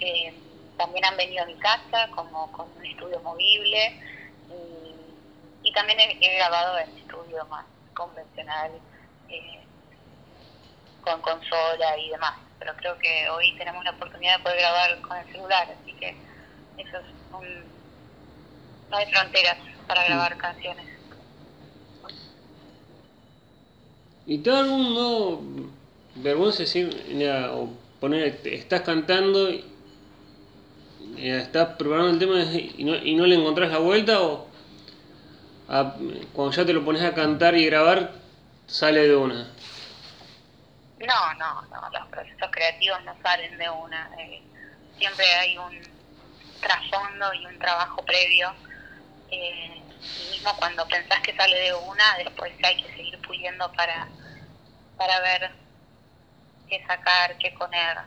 que 0.00 0.34
también 0.76 1.04
han 1.04 1.16
venido 1.16 1.44
a 1.44 1.46
mi 1.46 1.54
casa 1.56 2.08
como 2.14 2.50
con 2.52 2.66
un 2.76 2.86
estudio 2.86 3.20
movible 3.20 4.00
y, 4.48 5.68
y 5.68 5.72
también 5.72 6.00
he, 6.00 6.18
he 6.20 6.36
grabado 6.36 6.78
en 6.78 6.88
estudio 6.98 7.44
más 7.46 7.66
convencional 7.94 8.72
eh, 9.28 9.60
con 11.04 11.20
consola 11.20 11.98
y 11.98 12.10
demás 12.10 12.34
pero 12.58 12.74
creo 12.76 12.98
que 12.98 13.28
hoy 13.28 13.56
tenemos 13.56 13.84
la 13.84 13.92
oportunidad 13.92 14.38
de 14.38 14.42
poder 14.42 14.58
grabar 14.58 15.00
con 15.02 15.16
el 15.16 15.26
celular 15.30 15.68
así 15.80 15.92
que 15.94 16.16
eso 16.78 16.96
es 16.96 17.04
un, 17.32 17.46
no 18.90 18.96
hay 18.96 19.06
fronteras 19.06 19.58
para 19.86 20.04
grabar 20.04 20.36
canciones. 20.36 20.86
¿Y 24.26 24.38
te 24.38 24.50
da 24.50 24.60
algún 24.60 24.94
no 24.94 25.40
vergüenza 26.14 26.60
decir, 26.60 26.88
o 27.52 27.68
poner, 27.98 28.40
estás 28.44 28.82
cantando 28.82 29.50
y 29.50 29.64
estás 31.26 31.76
preparando 31.76 32.10
el 32.10 32.18
tema 32.18 32.42
y 32.42 32.84
no, 32.84 32.96
y 32.96 33.14
no 33.14 33.26
le 33.26 33.36
encontrás 33.36 33.70
la 33.70 33.78
vuelta 33.78 34.20
o 34.20 34.48
cuando 36.32 36.50
ya 36.50 36.66
te 36.66 36.72
lo 36.72 36.84
pones 36.84 37.02
a 37.02 37.14
cantar 37.14 37.54
y 37.56 37.66
grabar 37.66 38.12
sale 38.66 39.06
de 39.06 39.14
una? 39.14 39.48
No, 40.98 41.34
no, 41.38 41.62
no, 41.62 41.90
los 41.98 42.08
procesos 42.08 42.50
creativos 42.50 43.02
no 43.04 43.14
salen 43.22 43.56
de 43.56 43.70
una. 43.70 44.10
eh, 44.18 44.42
siempre 44.98 45.24
hay 45.26 45.56
un 45.58 45.80
trasfondo 46.60 47.32
y 47.34 47.46
un 47.46 47.58
trabajo 47.58 48.04
previo. 48.04 48.52
eh, 49.30 49.82
y 50.18 50.30
mismo 50.30 50.50
cuando 50.58 50.86
pensás 50.88 51.20
que 51.20 51.34
sale 51.36 51.56
de 51.56 51.74
una, 51.74 52.04
después 52.18 52.52
hay 52.64 52.76
que 52.82 52.90
seguir 52.96 53.20
puliendo 53.20 53.70
para, 53.72 54.08
para 54.96 55.20
ver 55.20 55.50
qué 56.68 56.82
sacar, 56.86 57.36
qué 57.38 57.50
poner 57.58 57.98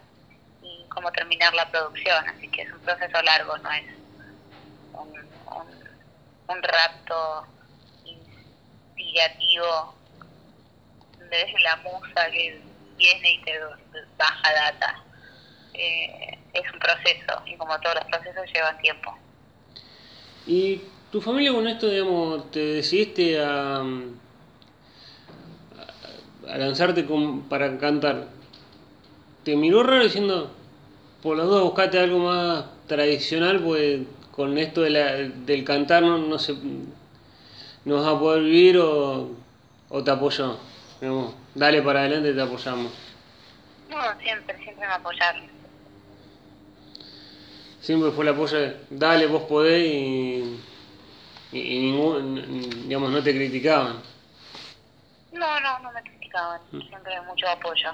y 0.64 0.86
cómo 0.90 1.12
terminar 1.12 1.54
la 1.54 1.70
producción. 1.70 2.28
Así 2.30 2.48
que 2.50 2.64
es 2.64 2.72
un 2.72 2.80
proceso 2.80 3.22
largo, 3.22 3.58
no 3.58 3.72
es 3.72 3.86
un, 4.94 5.10
un, 5.10 5.68
un 6.48 6.64
rapto 6.64 7.48
inspirativo 8.06 9.96
de 11.30 11.54
la 11.64 11.76
musa 11.78 12.30
que 12.32 12.62
viene 12.98 13.34
y 13.34 13.42
te 13.44 13.60
baja 14.18 14.54
data. 14.54 15.04
Eh, 15.74 16.38
es 16.54 16.72
un 16.72 16.80
proceso 16.80 17.42
y 17.46 17.56
como 17.58 17.80
todos 17.80 17.96
los 17.96 18.06
procesos 18.06 18.52
llevan 18.54 18.78
tiempo. 18.78 19.18
¿Y 20.46 20.82
tu 21.12 21.22
familia 21.22 21.52
con 21.52 21.68
esto, 21.68 21.90
digamos, 21.90 22.52
te 22.52 22.60
decidiste 22.60 23.44
a, 23.44 23.82
a 26.48 26.58
lanzarte 26.58 27.06
con, 27.06 27.50
para 27.50 27.78
cantar? 27.78 28.28
¿Te 29.44 29.56
miró 29.58 29.84
raro 29.84 30.04
diciendo, 30.04 30.52
por 31.22 31.36
las 31.38 31.46
dudas 31.48 31.64
buscate 31.64 32.00
algo 32.00 32.20
más 32.20 32.66
tradicional, 32.88 33.60
pues 33.60 34.02
con 34.32 34.58
esto 34.58 34.82
de 34.82 34.90
la, 34.90 35.16
del 35.16 35.66
cantar 35.66 36.04
no, 36.04 36.18
no, 36.18 36.40
se, 36.40 36.56
no 37.86 37.96
vas 37.96 38.08
a 38.08 38.18
poder 38.18 38.44
vivir 38.44 38.78
o, 38.78 39.32
o 39.90 40.04
te 40.04 40.12
apoyó? 40.12 40.58
Digamos, 41.02 41.34
dale 41.54 41.82
para 41.82 42.02
adelante, 42.02 42.34
te 42.34 42.42
apoyamos. 42.42 42.92
No, 43.90 43.98
siempre, 44.22 44.58
siempre 44.64 44.88
me 44.88 44.94
apoyaron. 44.94 45.44
Siempre 47.82 48.12
fue 48.12 48.24
el 48.24 48.30
apoyo 48.30 48.58
de, 48.58 48.78
dale, 48.92 49.28
vos 49.28 49.44
podés 49.44 49.86
y, 49.86 50.58
y, 51.52 51.60
y 51.60 51.80
ningún, 51.92 52.88
digamos, 52.88 53.12
no 53.12 53.22
te 53.22 53.36
criticaban. 53.36 53.98
No, 55.34 55.60
no, 55.60 55.80
no 55.80 55.92
me 55.92 56.02
criticaban. 56.02 56.62
Siempre 56.72 57.20
mucho 57.28 57.50
apoyo. 57.50 57.90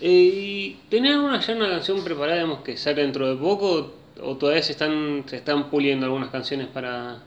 Eh, 0.00 0.08
¿Y 0.08 0.72
tenés 0.90 1.14
alguna 1.14 1.40
ya 1.40 1.54
una 1.54 1.68
canción 1.68 2.02
preparada, 2.02 2.38
digamos, 2.38 2.62
que 2.62 2.76
sale 2.76 3.02
dentro 3.02 3.28
de 3.28 3.36
poco? 3.36 3.94
¿O 4.22 4.36
todavía 4.36 4.62
se 4.62 4.72
están, 4.72 5.24
se 5.26 5.36
están 5.36 5.70
puliendo 5.70 6.06
algunas 6.06 6.30
canciones 6.30 6.68
para 6.68 7.18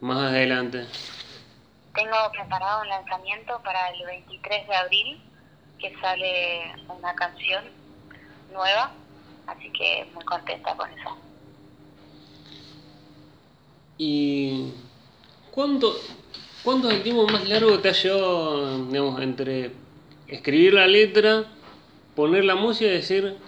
más 0.00 0.18
adelante? 0.30 0.86
Tengo 1.94 2.16
preparado 2.32 2.82
un 2.82 2.88
lanzamiento 2.88 3.60
para 3.64 3.88
el 3.90 4.04
23 4.04 4.68
de 4.68 4.74
abril, 4.74 5.20
que 5.78 5.94
sale 6.00 6.74
una 6.88 7.14
canción 7.14 7.64
nueva, 8.52 8.92
así 9.46 9.70
que 9.72 10.06
muy 10.14 10.24
contenta 10.24 10.76
con 10.76 10.90
eso. 10.90 11.16
¿Y 13.98 14.72
cuánto, 15.50 15.94
cuánto 16.62 16.90
es 16.90 16.96
el 16.96 17.02
tiempo 17.02 17.26
más 17.28 17.48
largo 17.48 17.72
que 17.72 17.78
te 17.78 17.88
ha 17.88 17.92
llevado, 17.92 18.86
digamos, 18.86 19.22
entre 19.22 19.72
escribir 20.28 20.74
la 20.74 20.86
letra, 20.86 21.44
poner 22.16 22.44
la 22.44 22.56
música 22.56 22.90
y 22.90 22.94
decir, 22.94 23.38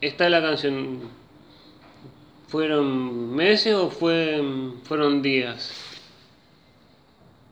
esta 0.00 0.24
es 0.24 0.30
la 0.30 0.42
canción? 0.42 1.08
¿Fueron 2.48 3.34
meses 3.34 3.74
o 3.74 3.88
fue, 3.88 4.42
fueron 4.84 5.22
días? 5.22 5.72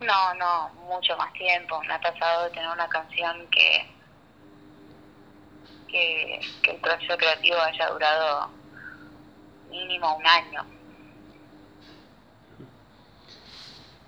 No, 0.01 0.35
no, 0.35 0.69
mucho 0.89 1.17
más 1.17 1.33
tiempo. 1.33 1.81
Me 1.87 1.95
ha 1.95 2.01
pasado 2.01 2.45
de 2.45 2.51
tener 2.51 2.69
una 2.69 2.89
canción 2.89 3.47
que, 3.51 3.87
que, 5.89 6.41
que 6.63 6.71
el 6.73 6.77
proceso 6.79 7.17
creativo 7.17 7.57
haya 7.57 7.89
durado 7.89 8.51
mínimo 9.71 10.17
un 10.17 10.27
año. 10.27 10.67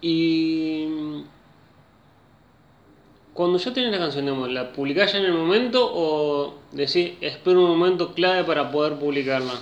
Y 0.00 1.24
cuando 3.34 3.58
ya 3.58 3.74
tenés 3.74 3.90
la 3.90 3.98
canción, 3.98 4.24
digamos, 4.24 4.48
¿la 4.50 4.72
publicás 4.72 5.12
ya 5.12 5.18
en 5.18 5.24
el 5.24 5.32
momento 5.32 5.90
o 5.92 6.54
decís, 6.70 7.18
espero 7.20 7.60
un 7.62 7.76
momento 7.76 8.14
clave 8.14 8.44
para 8.44 8.70
poder 8.70 8.96
publicarla? 8.98 9.54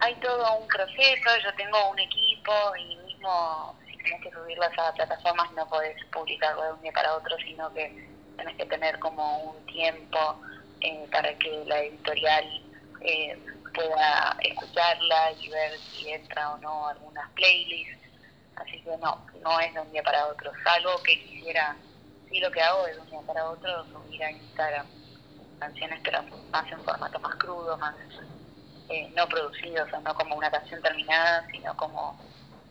Hay 0.00 0.14
todo 0.16 0.58
un 0.58 0.66
proceso, 0.66 1.30
yo 1.42 1.54
tengo 1.56 1.90
un 1.90 1.98
equipo 2.00 2.52
y 2.76 2.96
mismo 2.96 3.76
si 3.86 3.96
tenés 3.98 4.22
que 4.22 4.30
subirlas 4.32 4.76
a 4.76 4.92
plataformas 4.92 5.50
no 5.52 5.66
podés 5.68 5.96
publicarlo 6.12 6.64
de 6.64 6.72
un 6.72 6.82
día 6.82 6.92
para 6.92 7.14
otro, 7.14 7.36
sino 7.38 7.72
que 7.72 8.08
tenés 8.36 8.56
que 8.56 8.66
tener 8.66 8.98
como 8.98 9.52
un 9.52 9.66
tiempo 9.66 10.40
eh, 10.80 11.06
para 11.12 11.32
que 11.38 11.64
la 11.66 11.80
editorial 11.80 12.44
eh, 13.02 13.38
pueda 13.72 14.36
escucharla 14.42 15.32
y 15.40 15.48
ver 15.48 15.78
si 15.78 16.10
entra 16.10 16.54
o 16.54 16.58
no 16.58 16.88
algunas 16.88 17.30
playlists. 17.32 18.05
Así 18.56 18.80
que 18.80 18.96
no, 18.98 19.24
no 19.42 19.60
es 19.60 19.74
de 19.74 19.80
un 19.80 19.92
día 19.92 20.02
para 20.02 20.26
otro. 20.28 20.50
Salvo 20.64 21.02
que 21.02 21.22
quisiera, 21.22 21.76
sí 22.28 22.40
lo 22.40 22.50
que 22.50 22.60
hago 22.62 22.86
es 22.86 22.96
de 22.96 23.02
un 23.02 23.10
día 23.10 23.20
para 23.26 23.50
otro, 23.50 23.84
subir 23.86 24.22
a 24.24 24.30
Instagram 24.30 24.86
canciones 25.58 25.98
pero 26.04 26.22
más 26.52 26.70
en 26.70 26.78
formato 26.82 27.18
más 27.20 27.34
crudo, 27.36 27.76
más 27.78 27.94
eh, 28.88 29.10
no 29.16 29.26
producido, 29.28 29.84
o 29.84 29.88
sea, 29.88 30.00
no 30.00 30.14
como 30.14 30.36
una 30.36 30.50
canción 30.50 30.80
terminada, 30.82 31.46
sino 31.50 31.76
como, 31.76 32.18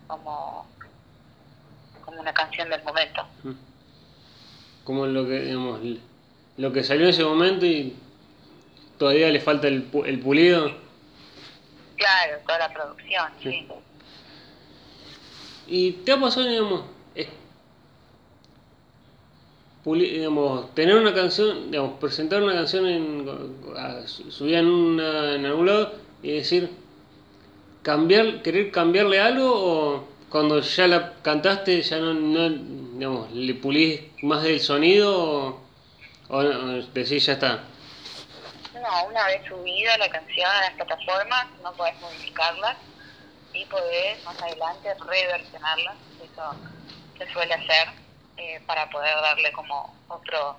como, 0.08 0.66
como 2.04 2.22
una 2.22 2.34
canción 2.34 2.70
del 2.70 2.84
momento. 2.84 3.28
Como 4.84 5.08
lo 5.08 5.26
que, 5.26 5.40
digamos, 5.42 5.80
lo 6.58 6.72
que 6.72 6.84
salió 6.84 7.04
en 7.06 7.10
ese 7.10 7.24
momento 7.24 7.66
y 7.66 7.98
todavía 8.98 9.30
le 9.30 9.42
falta 9.42 9.68
el, 9.68 9.90
el 10.06 10.20
pulido. 10.20 10.72
Claro, 11.98 12.38
toda 12.46 12.60
la 12.60 12.74
producción, 12.74 13.32
Sí. 13.42 13.50
sí. 13.50 13.68
¿Y 15.68 15.92
te 15.92 16.12
ha 16.12 16.20
pasado, 16.20 16.48
digamos, 16.48 16.82
es- 17.16 17.28
digamos, 19.86 20.74
tener 20.74 20.96
una 20.96 21.14
canción, 21.14 21.70
digamos, 21.72 22.00
presentar 22.00 22.42
una 22.42 22.54
canción 22.54 22.88
en, 22.88 23.26
subida 24.30 24.60
en, 24.60 24.68
una, 24.68 25.36
en 25.36 25.46
algún 25.46 25.68
lado 25.68 25.94
y 26.24 26.32
decir, 26.32 26.70
cambiar, 27.84 28.42
querer 28.42 28.72
cambiarle 28.72 29.20
algo 29.20 29.52
o 29.54 30.08
cuando 30.30 30.60
ya 30.60 30.88
la 30.88 31.14
cantaste 31.22 31.82
ya 31.82 32.00
no, 32.00 32.14
no 32.14 32.50
digamos, 32.50 33.32
le 33.32 33.54
pulís 33.54 34.02
más 34.24 34.42
del 34.44 34.60
sonido 34.60 35.16
o, 35.18 35.60
o 36.30 36.44
no, 36.44 36.82
decís 36.94 37.26
ya 37.28 37.34
está? 37.34 37.64
No, 38.74 39.08
una 39.10 39.26
vez 39.28 39.42
subida 39.48 39.98
la 40.00 40.10
canción 40.10 40.48
a 40.50 40.62
las 40.62 40.74
plataformas, 40.74 41.46
no 41.64 41.72
podés 41.74 41.94
modificarla 42.02 42.76
y 43.56 43.66
podés 43.66 44.24
más 44.24 44.42
adelante 44.42 44.94
reversionarla, 44.96 45.96
eso 46.22 46.56
se 47.18 47.32
suele 47.32 47.54
hacer 47.54 47.88
eh, 48.38 48.62
para 48.66 48.90
poder 48.90 49.16
darle 49.22 49.52
como 49.54 49.96
otro 50.08 50.58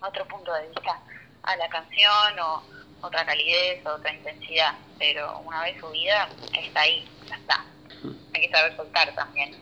otro 0.00 0.24
punto 0.28 0.52
de 0.52 0.68
vista 0.68 1.00
a 1.42 1.56
la 1.56 1.68
canción 1.68 2.38
o 2.40 2.62
otra 3.00 3.24
calidez, 3.24 3.84
otra 3.86 4.12
intensidad, 4.12 4.74
pero 4.98 5.40
una 5.40 5.62
vez 5.62 5.80
subida 5.80 6.28
está 6.52 6.80
ahí, 6.82 7.04
ya 7.28 7.36
está. 7.36 7.64
Hay 8.34 8.40
que 8.42 8.50
saber 8.50 8.76
soltar 8.76 9.14
también 9.14 9.56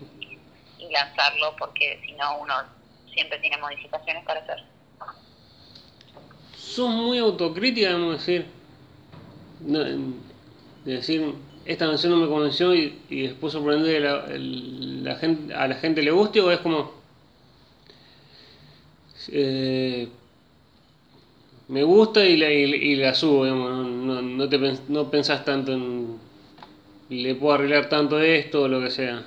y 0.78 0.90
lanzarlo 0.90 1.54
porque 1.56 2.02
si 2.04 2.12
no 2.12 2.38
uno 2.38 2.54
siempre 3.12 3.38
tiene 3.38 3.56
modificaciones 3.58 4.24
para 4.24 4.40
hacer. 4.40 4.62
sos 6.56 6.90
muy 6.90 7.18
autocrítica, 7.18 7.92
vamos 7.92 8.14
a 8.14 8.18
decir. 8.18 8.46
No, 9.60 9.78
de 9.78 10.92
decir, 10.92 11.34
esta 11.66 11.86
canción 11.86 12.12
no 12.12 12.18
me 12.18 12.28
convenció 12.28 12.74
y, 12.74 12.96
después 13.10 13.52
sorprender 13.52 13.94
que 13.94 14.00
la, 14.00 14.26
la 15.10 15.16
gente, 15.16 15.54
a 15.54 15.66
la 15.66 15.74
gente 15.76 16.02
le 16.02 16.10
guste 16.10 16.40
o 16.40 16.50
es 16.50 16.60
como. 16.60 16.92
eh, 19.32 20.08
me 21.68 21.82
gusta 21.82 22.24
y 22.24 22.36
la, 22.36 22.50
y, 22.50 22.62
y 22.62 22.96
la 22.96 23.14
subo, 23.14 23.44
digamos, 23.44 23.70
no, 23.70 23.84
no, 23.84 24.22
no 24.22 24.48
te 24.48 24.58
no 24.88 25.10
pensás 25.10 25.44
tanto 25.44 25.72
en. 25.72 26.18
Le 27.08 27.34
puedo 27.34 27.54
arreglar 27.54 27.88
tanto 27.88 28.20
esto 28.20 28.62
o 28.62 28.68
lo 28.68 28.80
que 28.80 28.90
sea. 28.90 29.24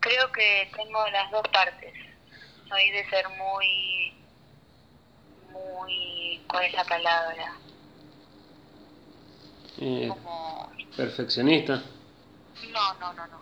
Creo 0.00 0.32
que 0.32 0.68
tengo 0.76 1.06
las 1.10 1.30
dos 1.30 1.46
partes. 1.48 1.92
Soy 2.68 2.90
de 2.90 3.08
ser 3.08 3.26
muy, 3.30 4.12
muy, 5.52 6.40
¿cuál 6.48 6.64
es 6.64 6.72
la 6.74 6.84
palabra? 6.84 7.56
Eh, 9.78 10.08
Como, 10.08 10.72
perfeccionista. 10.96 11.82
no, 12.72 12.94
no, 12.94 13.12
no, 13.12 13.26
no. 13.26 13.40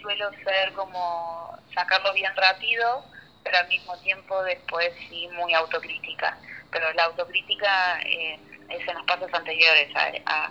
Suelo 0.00 0.30
ser 0.44 0.72
como 0.74 1.56
sacarlo 1.74 2.12
bien 2.12 2.34
rápido, 2.36 3.04
pero 3.42 3.58
al 3.58 3.68
mismo 3.68 3.96
tiempo 3.98 4.42
después 4.44 4.92
sí 5.08 5.28
muy 5.32 5.52
autocrítica. 5.54 6.38
Pero 6.70 6.92
la 6.92 7.04
autocrítica 7.04 8.00
eh, 8.02 8.38
es 8.68 8.86
en 8.88 8.94
los 8.94 9.06
pasos 9.06 9.32
anteriores 9.32 9.88
a, 9.96 10.12
a, 10.26 10.50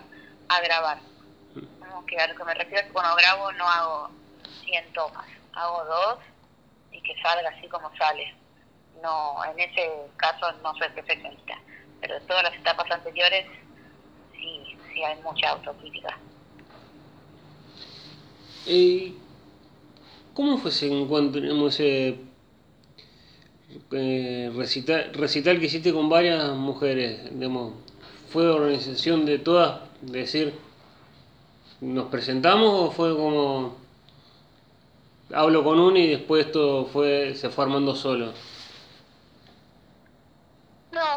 a 0.50 0.62
grabar. 0.62 0.98
Como 1.80 2.06
que 2.06 2.18
a 2.20 2.28
lo 2.28 2.36
que 2.36 2.44
me 2.44 2.54
refiero 2.54 2.82
es 2.82 2.88
que 2.88 2.94
cuando 2.94 3.16
grabo 3.16 3.52
no 3.54 3.68
hago 3.68 4.10
100 4.66 4.94
tomas, 4.94 5.28
hago 5.54 5.86
dos 5.86 6.20
y 6.92 7.02
que 7.02 7.14
salga 7.22 7.50
así 7.50 7.68
como 7.70 7.96
sale. 7.98 8.34
No, 9.02 9.44
en 9.46 9.60
ese 9.60 9.90
caso 10.18 10.52
no 10.64 10.74
soy 10.76 10.90
perfeccionista, 10.90 11.56
pero 12.02 12.18
en 12.18 12.28
todas 12.28 12.44
las 12.44 12.54
etapas 12.56 12.90
anteriores 12.92 13.46
sí, 14.34 14.75
sí 14.96 15.04
hay 15.04 15.22
mucha 15.22 15.50
autocrítica. 15.50 16.18
¿Cómo 20.34 20.58
fue 20.58 20.72
ese 20.72 20.92
encuentro, 20.92 21.68
ese 21.68 22.18
eh, 23.92 24.52
recital, 24.56 25.60
que 25.60 25.66
hiciste 25.66 25.94
con 25.94 26.10
varias 26.10 26.56
mujeres? 26.56 27.20
¿Fue 28.32 28.48
organización 28.48 29.26
de 29.26 29.38
todas? 29.40 29.82
decir, 30.02 30.54
¿nos 31.82 32.08
presentamos 32.08 32.90
o 32.90 32.92
fue 32.92 33.16
como 33.16 33.76
hablo 35.34 35.64
con 35.64 35.80
una 35.80 36.00
y 36.00 36.08
después 36.08 36.46
esto 36.46 36.86
fue, 36.86 37.34
se 37.36 37.50
fue 37.50 37.64
armando 37.64 37.96
solo? 37.96 38.34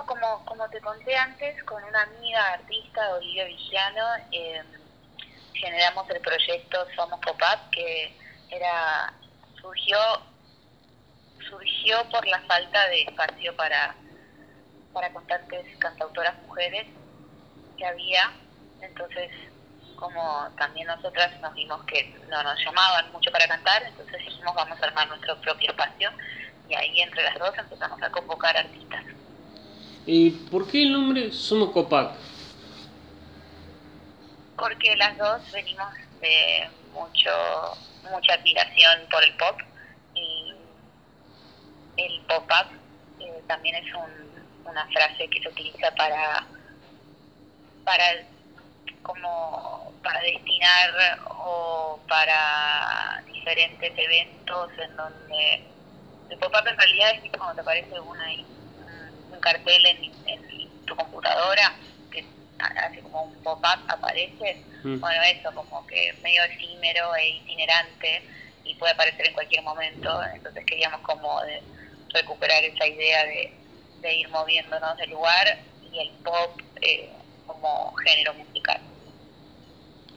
Como, 0.08 0.42
como 0.46 0.66
te 0.70 0.80
conté 0.80 1.14
antes, 1.14 1.62
con 1.64 1.84
una 1.84 2.02
amiga 2.02 2.54
artista, 2.54 3.14
Olivia 3.14 3.44
Villano, 3.44 4.06
eh, 4.32 4.62
generamos 5.52 6.08
el 6.08 6.20
proyecto 6.22 6.86
Somos 6.96 7.20
Pop 7.20 7.36
Up, 7.36 7.70
que 7.70 8.16
era 8.50 9.12
surgió 9.60 9.98
surgió 11.50 12.08
por 12.10 12.26
la 12.26 12.40
falta 12.40 12.88
de 12.88 13.02
espacio 13.02 13.54
para, 13.56 13.94
para 14.94 15.12
constantes 15.12 15.76
cantautoras 15.78 16.40
mujeres 16.46 16.86
que 17.76 17.86
había. 17.86 18.32
Entonces, 18.80 19.30
como 19.94 20.48
también 20.56 20.86
nosotras 20.86 21.38
nos 21.42 21.52
vimos 21.52 21.84
que 21.84 22.14
no 22.30 22.42
nos 22.42 22.58
llamaban 22.64 23.12
mucho 23.12 23.30
para 23.30 23.46
cantar, 23.46 23.82
entonces 23.82 24.24
dijimos 24.24 24.54
vamos 24.54 24.80
a 24.80 24.86
armar 24.86 25.06
nuestro 25.08 25.38
propio 25.42 25.70
espacio 25.70 26.10
y 26.66 26.74
ahí 26.74 27.00
entre 27.02 27.24
las 27.24 27.38
dos 27.38 27.52
empezamos 27.58 28.02
a 28.02 28.10
convocar 28.10 28.56
artistas. 28.56 29.04
¿Y 30.10 30.30
por 30.30 30.66
qué 30.66 30.84
el 30.84 30.92
nombre 30.92 31.30
Somos 31.32 31.70
Copac? 31.70 32.12
Porque 34.56 34.96
las 34.96 35.18
dos 35.18 35.52
venimos 35.52 35.86
de 36.22 36.66
mucho 36.94 37.30
mucha 38.10 38.32
admiración 38.32 39.00
por 39.10 39.22
el 39.22 39.36
pop 39.36 39.60
y 40.14 40.54
el 41.98 42.20
pop-up 42.22 42.72
eh, 43.20 43.42
también 43.46 43.74
es 43.76 43.84
una 44.64 44.86
frase 44.86 45.28
que 45.28 45.42
se 45.42 45.48
utiliza 45.50 45.90
para 45.94 46.46
para 47.84 48.04
como 49.02 49.92
para 50.02 50.22
destinar 50.22 51.20
o 51.28 52.00
para 52.08 53.22
diferentes 53.26 53.92
eventos 53.94 54.70
en 54.78 54.96
donde 54.96 55.62
el 56.30 56.38
pop-up 56.38 56.66
en 56.66 56.78
realidad 56.78 57.10
es 57.22 57.30
como 57.38 57.54
te 57.54 57.60
aparece 57.60 58.00
una 58.00 58.32
un 59.38 59.40
cartel 59.40 59.86
en, 59.86 60.84
tu 60.84 60.96
computadora 60.96 61.74
que 62.10 62.24
hace 62.58 63.00
como 63.02 63.24
un 63.24 63.34
pop-up 63.42 63.78
aparece, 63.88 64.62
mm. 64.82 65.00
bueno, 65.00 65.22
eso 65.22 65.52
como 65.54 65.86
que 65.86 66.14
medio 66.22 66.42
efímero 66.44 67.14
e 67.14 67.28
itinerante 67.36 68.22
y 68.64 68.74
puede 68.74 68.92
aparecer 68.92 69.28
en 69.28 69.34
cualquier 69.34 69.62
momento, 69.62 70.20
entonces 70.34 70.64
queríamos 70.64 71.00
como 71.02 71.40
recuperar 72.12 72.64
esa 72.64 72.86
idea 72.86 73.24
de, 73.24 73.52
ir 74.14 74.28
moviéndonos 74.30 74.96
del 74.96 75.10
lugar 75.10 75.58
y 75.92 75.98
el 75.98 76.10
pop 76.24 76.60
eh, 76.80 77.10
como 77.46 77.94
género 77.96 78.32
musical. 78.34 78.80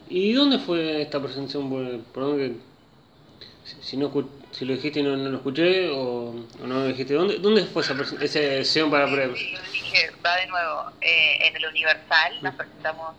¿Y 0.07 0.33
dónde 0.33 0.59
fue 0.59 1.01
esta 1.01 1.21
presentación? 1.21 2.05
Perdón 2.13 2.37
que 2.37 3.81
si 3.81 3.97
no 3.97 4.11
si 4.51 4.65
lo 4.65 4.73
dijiste 4.73 4.99
y 4.99 5.03
no, 5.03 5.15
lo 5.15 5.37
escuché 5.37 5.89
o, 5.89 6.33
no 6.59 6.67
lo 6.67 6.85
dijiste, 6.87 7.13
¿dónde, 7.13 7.37
dónde 7.37 7.65
fue 7.65 7.81
esa, 7.81 7.93
esa 7.93 8.39
sesión 8.39 8.91
para 8.91 9.05
pre? 9.05 9.35
Sí, 9.35 9.51
yo 9.53 9.61
dije, 9.71 10.11
va 10.25 10.35
de 10.35 10.47
nuevo 10.47 10.91
eh, 11.01 11.47
en 11.47 11.55
el 11.55 11.65
Universal, 11.67 12.39
nos 12.41 12.55
presentamos 12.55 13.15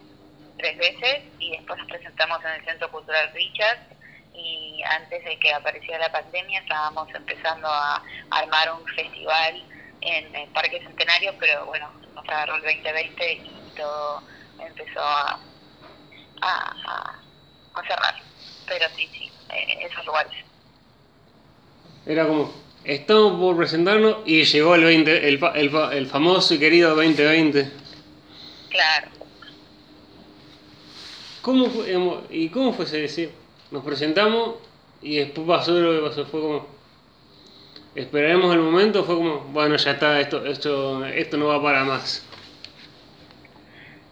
tres 0.58 0.76
veces 0.78 1.22
y 1.38 1.50
después 1.52 1.78
nos 1.78 1.88
presentamos 1.88 2.44
en 2.44 2.50
el 2.52 2.64
Centro 2.64 2.90
Cultural 2.90 3.30
Richard 3.32 3.78
y 4.34 4.82
antes 4.84 5.24
de 5.24 5.38
que 5.38 5.52
apareciera 5.52 5.98
la 5.98 6.12
pandemia 6.12 6.60
estábamos 6.60 7.08
empezando 7.14 7.68
a 7.68 8.02
armar 8.30 8.72
un 8.72 8.86
festival 8.86 9.62
en 10.00 10.34
el 10.34 10.48
Parque 10.50 10.80
Centenario, 10.80 11.34
pero 11.38 11.66
bueno, 11.66 11.90
nos 12.14 12.28
agarró 12.28 12.56
el 12.56 12.62
2020 12.62 13.32
y 13.32 13.72
todo 13.76 14.22
empezó 14.58 15.00
a, 15.00 15.40
a, 16.40 17.20
a 17.74 17.82
cerrar. 17.86 18.14
Pero 18.66 18.88
sí, 18.96 19.08
sí, 19.12 19.30
eh, 19.50 19.86
esos 19.90 20.04
lugares. 20.06 20.32
Era 22.06 22.26
como, 22.26 22.52
estamos 22.84 23.38
por 23.38 23.56
presentarnos 23.56 24.18
y 24.26 24.44
llegó 24.44 24.74
el, 24.74 24.84
20, 24.84 25.28
el, 25.28 25.40
el, 25.54 25.76
el 25.92 26.06
famoso 26.06 26.54
y 26.54 26.58
querido 26.58 26.94
2020. 26.96 27.70
Claro. 28.70 29.08
¿Cómo 31.42 31.70
fue, 31.70 31.94
¿Y 32.30 32.48
cómo 32.48 32.72
fue 32.72 32.84
ese 32.84 33.00
decir? 33.02 33.32
Nos 33.70 33.84
presentamos 33.84 34.56
y 35.00 35.16
después 35.16 35.46
pasó 35.46 35.72
lo 35.72 35.92
que 35.92 36.08
pasó, 36.08 36.26
fue 36.26 36.40
como, 36.40 36.66
esperaremos 37.94 38.52
el 38.54 38.60
momento, 38.60 39.04
fue 39.04 39.16
como, 39.16 39.40
bueno, 39.40 39.76
ya 39.76 39.92
está, 39.92 40.20
esto, 40.20 40.44
esto, 40.46 41.04
esto 41.04 41.36
no 41.36 41.46
va 41.46 41.62
para 41.62 41.84
más. 41.84 42.24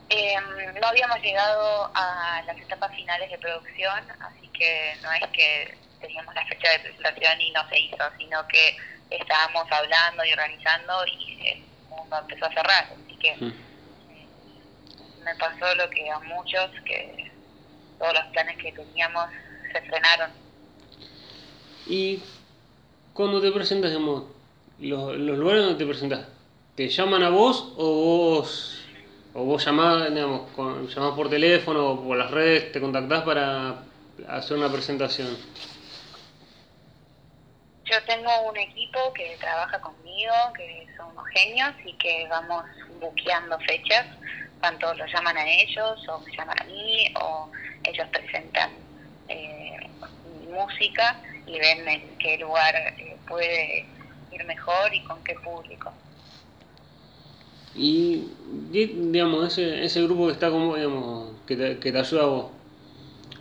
Em, 0.09 0.75
no 0.81 0.87
habíamos 0.89 1.21
llegado 1.23 1.91
a 1.95 2.43
las 2.47 2.59
etapas 2.59 2.95
finales 2.97 3.31
de 3.31 3.39
producción, 3.39 4.05
así 4.21 4.49
que 4.49 4.95
no 5.03 5.13
es 5.13 5.23
que 5.33 5.75
teníamos 6.01 6.35
la 6.35 6.47
fecha 6.47 6.71
de 6.73 6.79
presentación 6.81 7.41
y 7.41 7.51
no 7.53 7.69
se 7.69 7.79
hizo, 7.79 8.05
sino 8.19 8.47
que 8.49 8.77
estábamos 9.11 9.65
hablando 9.71 10.25
y 10.25 10.33
organizando 10.33 11.07
y 11.07 11.49
el 11.49 11.63
mundo 11.89 12.17
empezó 12.19 12.47
a 12.47 12.55
cerrar. 12.55 12.85
Así 12.85 13.17
que 13.17 13.37
mm. 13.37 13.49
eh, 13.49 14.27
me 15.25 15.35
pasó 15.37 15.75
lo 15.75 15.89
que 15.91 16.11
a 16.11 16.19
muchos, 16.21 16.71
que 16.85 17.31
todos 17.99 18.15
los 18.15 18.25
planes 18.33 18.57
que 18.59 18.73
teníamos 18.73 19.27
se 19.73 19.81
frenaron. 19.83 20.31
¿Y 21.87 22.23
cuando 23.13 23.41
te 23.41 23.51
presentas, 23.53 23.91
digamos, 23.91 24.25
los, 24.79 25.17
los 25.17 25.39
lugares 25.39 25.65
donde 25.65 25.79
te 25.79 25.87
presentas, 25.87 26.27
te 26.77 26.89
llaman 26.89 27.23
a 27.23 27.31
vos 27.31 27.75
o 27.77 27.95
vos 27.95 28.77
o 29.33 29.45
vos 29.45 29.65
llamás, 29.65 30.13
digamos, 30.13 30.51
llamás 30.95 31.15
por 31.15 31.31
teléfono 31.31 31.91
o 31.91 32.05
por 32.05 32.17
las 32.17 32.31
redes, 32.31 32.73
te 32.73 32.81
contactás 32.81 33.23
para 33.23 33.83
hacer 34.29 34.57
una 34.57 34.71
presentación? 34.71 35.37
Yo 37.91 37.97
tengo 38.07 38.31
un 38.49 38.57
equipo 38.57 39.13
que 39.15 39.37
trabaja 39.41 39.81
conmigo, 39.81 40.33
que 40.57 40.87
son 40.97 41.11
unos 41.11 41.27
genios 41.35 41.71
y 41.85 41.93
que 41.95 42.25
vamos 42.29 42.65
buqueando 43.01 43.59
fechas. 43.67 44.07
Tanto 44.61 44.95
los 44.95 45.13
llaman 45.13 45.37
a 45.37 45.45
ellos 45.45 46.09
o 46.09 46.21
me 46.21 46.31
llaman 46.37 46.57
a 46.61 46.65
mí 46.67 47.13
o 47.21 47.51
ellos 47.83 48.07
presentan 48.13 48.71
eh, 49.27 49.77
música 50.49 51.21
y 51.47 51.59
ven 51.59 51.89
en 51.89 52.17
qué 52.19 52.39
lugar 52.39 52.77
eh, 52.77 53.17
puede 53.27 53.87
ir 54.31 54.45
mejor 54.45 54.95
y 54.95 55.03
con 55.03 55.25
qué 55.25 55.35
público. 55.43 55.93
Y, 57.75 58.29
digamos, 58.71 59.49
ese, 59.49 59.85
ese 59.85 60.03
grupo 60.03 60.27
que 60.27 60.33
está 60.35 60.49
como, 60.51 60.77
digamos, 60.77 61.41
que 61.45 61.79
que 61.81 61.91
te 61.91 61.99
ayuda 61.99 62.23
a 62.23 62.27
vos, 62.27 62.53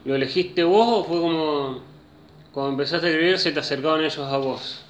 ¿lo 0.05 0.15
elegiste 0.15 0.63
vos 0.63 0.87
o 0.87 1.03
fue 1.03 1.19
como 1.19 1.88
cuando 2.59 2.73
empezaste 2.73 3.07
a 3.07 3.09
escribir 3.11 3.39
se 3.39 3.53
te 3.53 3.61
acercaban 3.61 4.01
ellos 4.01 4.19
a 4.19 4.37
vos? 4.37 4.83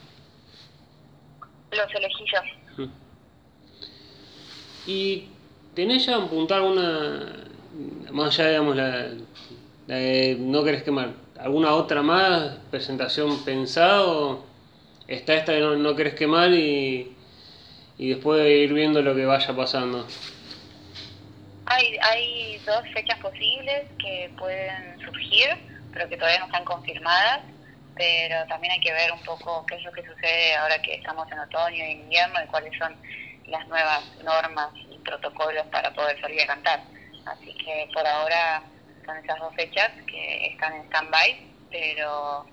Los 1.70 1.94
elegí 1.94 2.26
yo. 2.78 2.88
¿Y 4.88 5.28
tenés 5.76 6.08
ya 6.08 6.16
apuntar 6.16 6.64
alguna, 6.64 7.32
más 8.12 8.40
allá, 8.40 8.50
digamos, 8.50 8.76
la, 8.76 9.10
no 10.40 10.64
querés 10.64 10.82
quemar, 10.82 11.14
alguna 11.38 11.76
otra 11.76 12.02
más 12.02 12.58
presentación 12.72 13.46
pensada 13.46 14.04
o 14.04 14.44
está 15.08 15.36
esta 15.36 15.54
que 15.54 15.60
no, 15.60 15.76
no 15.76 15.96
querés 15.96 16.16
quemar 16.16 16.52
y, 16.52 17.16
y 18.00 18.10
después 18.10 18.50
ir 18.50 18.74
viendo 18.74 19.04
lo 19.04 19.14
que 19.14 19.26
vaya 19.26 19.56
pasando? 19.56 20.08
Hay, 21.68 21.98
hay 22.02 22.58
dos 22.66 22.82
fechas 22.96 23.20
posibles 23.20 23.86
que 24.00 24.32
pueden 24.40 25.00
surgir, 25.06 25.50
pero 25.94 26.10
que 26.10 26.18
todavía 26.18 26.40
no 26.40 26.46
están 26.48 26.66
confirmadas 26.66 27.42
pero 28.00 28.48
también 28.48 28.72
hay 28.72 28.80
que 28.80 28.94
ver 28.94 29.12
un 29.12 29.20
poco 29.24 29.66
qué 29.66 29.76
es 29.76 29.84
lo 29.84 29.92
que 29.92 30.06
sucede 30.06 30.56
ahora 30.56 30.82
que 30.82 30.96
estamos 30.96 31.30
en 31.34 31.40
otoño 31.40 31.84
y 31.84 31.92
invierno 31.92 32.42
y 32.42 32.48
cuáles 32.48 32.72
son 32.80 32.96
las 33.48 33.68
nuevas 33.68 34.02
normas 34.24 34.70
y 34.90 34.98
protocolos 35.00 35.68
para 35.68 35.94
poder 35.94 36.20
salir 36.22 36.42
a 36.44 36.48
cantar. 36.48 36.80
Así 37.26 37.54
que 37.56 37.90
por 37.94 38.08
ahora 38.08 38.64
son 39.06 39.18
esas 39.18 39.38
dos 39.40 39.54
fechas 39.54 39.92
que 40.08 40.48
están 40.48 40.76
en 40.76 40.86
stand-by, 40.86 41.42
pero, 41.70 42.46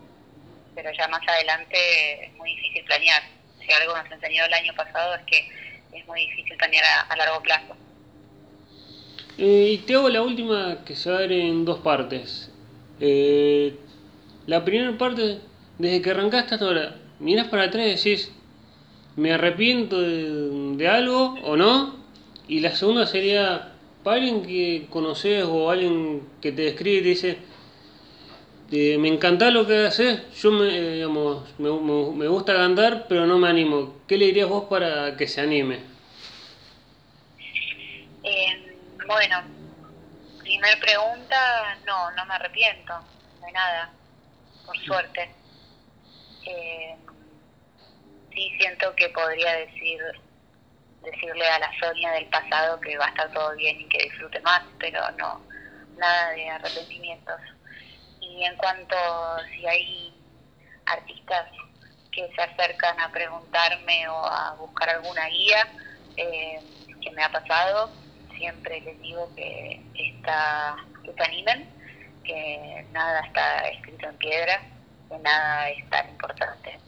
pero 0.75 0.91
ya 0.91 1.07
más 1.07 1.23
adelante 1.29 2.27
es 2.27 2.33
muy 2.35 2.51
difícil 2.57 2.85
planear. 2.85 3.23
Si 3.65 3.73
algo 3.73 3.97
nos 3.97 4.11
enseñó 4.11 4.47
el 4.47 4.53
año 4.53 4.75
pasado 4.75 5.15
es 5.15 5.23
que 5.27 5.49
es 5.93 6.05
muy 6.09 6.27
difícil 6.27 6.57
planear 6.57 6.85
a, 7.09 7.15
largo 7.15 7.41
plazo. 7.41 7.77
y 9.39 9.79
te 9.79 9.95
hago 9.95 10.09
la 10.09 10.23
última 10.23 10.79
que 10.85 10.97
se 10.97 11.09
va 11.09 11.19
a 11.19 11.21
ver 11.21 11.31
en 11.31 11.65
dos 11.65 11.79
partes. 11.79 12.51
Eh, 12.99 13.77
la 14.47 14.65
primera 14.65 14.97
parte, 14.97 15.41
desde 15.79 16.03
que 16.03 16.11
arrancaste 16.11 16.55
hasta 16.55 16.67
ahora, 16.67 16.97
miras 17.19 17.49
para 17.49 17.65
atrás 17.65 17.87
y 17.87 17.91
decís, 17.91 18.33
me 19.17 19.33
arrepiento 19.33 20.01
de, 20.01 20.89
algo 20.89 21.35
o 21.43 21.57
no. 21.57 21.97
Y 22.49 22.61
la 22.61 22.75
segunda 22.77 23.07
sería, 23.07 23.73
para 24.05 24.19
alguien 24.19 24.43
que 24.43 24.87
conoces 24.91 25.45
o 25.45 25.71
alguien 25.71 26.29
que 26.41 26.53
te 26.53 26.63
describe 26.63 26.99
y 26.99 27.03
te 27.03 27.09
dice, 27.09 27.39
eh, 28.71 28.99
me 28.99 29.09
encanta 29.09 29.51
lo 29.51 29.67
que 29.67 29.87
haces, 29.87 30.23
yo 30.37 30.53
me, 30.53 30.69
eh, 30.69 30.95
digamos, 30.95 31.45
me, 31.59 31.71
me, 31.71 32.11
me 32.13 32.29
gusta 32.29 32.55
cantar, 32.55 33.07
pero 33.09 33.27
no 33.27 33.39
me 33.39 33.49
animo. 33.49 33.95
¿Qué 34.07 34.17
le 34.17 34.27
dirías 34.27 34.49
vos 34.49 34.65
para 34.65 35.17
que 35.17 35.27
se 35.27 35.41
anime? 35.41 35.81
Eh, 38.23 38.77
bueno, 39.07 39.43
primer 40.41 40.81
pregunta, 40.81 41.79
no, 41.87 42.11
no 42.13 42.27
me 42.27 42.35
arrepiento 42.35 42.93
de 43.45 43.53
nada, 43.53 43.93
por 44.67 44.79
suerte. 44.79 45.31
Eh, 46.45 46.97
sí 48.33 48.53
siento 48.59 48.95
que 48.95 49.09
podría 49.11 49.57
decir 49.57 50.01
decirle 51.03 51.47
a 51.49 51.59
la 51.61 51.71
Sonia 51.79 52.11
del 52.13 52.27
pasado 52.27 52.81
que 52.81 52.99
va 52.99 53.07
a 53.07 53.09
estar 53.09 53.33
todo 53.33 53.55
bien 53.55 53.81
y 53.81 53.89
que 53.89 54.05
disfrute 54.05 54.41
más, 54.41 54.63
pero 54.79 55.01
no, 55.13 55.41
nada 55.97 56.31
de 56.31 56.49
arrepentimientos. 56.51 57.41
Y 58.21 58.45
en 58.45 58.57
cuanto 58.57 58.97
si 59.51 59.67
hay 59.67 60.15
artistas 60.87 61.47
que 62.11 62.29
se 62.35 62.43
acercan 62.43 62.99
a 63.01 63.11
preguntarme 63.13 64.09
o 64.09 64.25
a 64.25 64.55
buscar 64.55 64.91
alguna 64.91 65.27
guía 65.29 65.69
eh, 66.17 66.61
que 67.01 67.11
me 67.13 67.23
ha 67.23 67.31
pasado, 67.31 67.91
siempre 68.37 68.81
les 68.81 69.01
digo 69.01 69.31
que, 69.37 69.81
está, 69.95 70.77
que 71.05 71.13
se 71.13 71.23
animen, 71.23 71.69
que 72.27 72.85
nada 72.93 73.21
está 73.21 73.69
escrito 73.69 74.09
en 74.09 74.17
piedra, 74.17 74.61
que 75.09 75.19
nada 75.19 75.71
es 75.71 75.89
tan 75.91 76.09
importante 76.11 76.79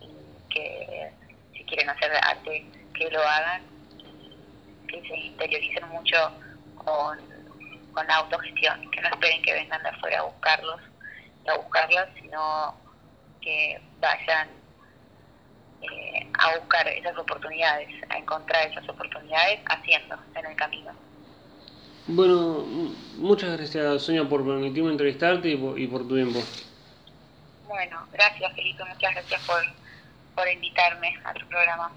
y 0.00 0.52
que 0.52 1.10
si 1.52 1.64
quieren 1.64 1.90
hacer 1.90 2.12
arte 2.22 2.64
que 2.94 3.10
lo 3.10 3.20
hagan 3.22 3.62
y 3.98 4.86
que 4.86 5.02
se 5.02 5.16
interioricen 5.16 5.88
mucho 5.88 6.16
con, 6.76 7.18
con 7.92 8.06
la 8.06 8.16
autogestión, 8.16 8.90
que 8.90 9.00
no 9.00 9.08
esperen 9.08 9.42
que 9.42 9.52
vengan 9.52 9.82
de 9.82 9.88
afuera 9.88 10.20
a 10.20 10.22
buscarlos, 10.22 10.80
a 11.48 11.56
buscarlas, 11.56 12.08
sino 12.20 12.74
que 13.40 13.80
vayan 14.00 14.48
eh, 15.82 16.26
a 16.38 16.58
buscar 16.58 16.88
esas 16.88 17.16
oportunidades, 17.18 17.88
a 18.08 18.18
encontrar 18.18 18.70
esas 18.70 18.88
oportunidades 18.88 19.60
haciendo 19.66 20.16
en 20.34 20.46
el 20.46 20.56
camino. 20.56 20.92
Bueno, 22.06 22.64
muchas 23.16 23.56
gracias 23.56 24.02
Sonia 24.02 24.28
por 24.28 24.44
permitirme 24.44 24.90
entrevistarte 24.90 25.48
y 25.48 25.56
por, 25.56 25.78
y 25.78 25.86
por 25.86 26.06
tu 26.06 26.14
tiempo. 26.14 26.40
Bueno, 27.66 28.06
gracias 28.12 28.52
Felipe, 28.54 28.84
muchas 28.84 29.14
gracias 29.14 29.40
por, 29.42 29.62
por 30.34 30.48
invitarme 30.48 31.14
a 31.24 31.32
tu 31.34 31.46
programa. 31.46 31.90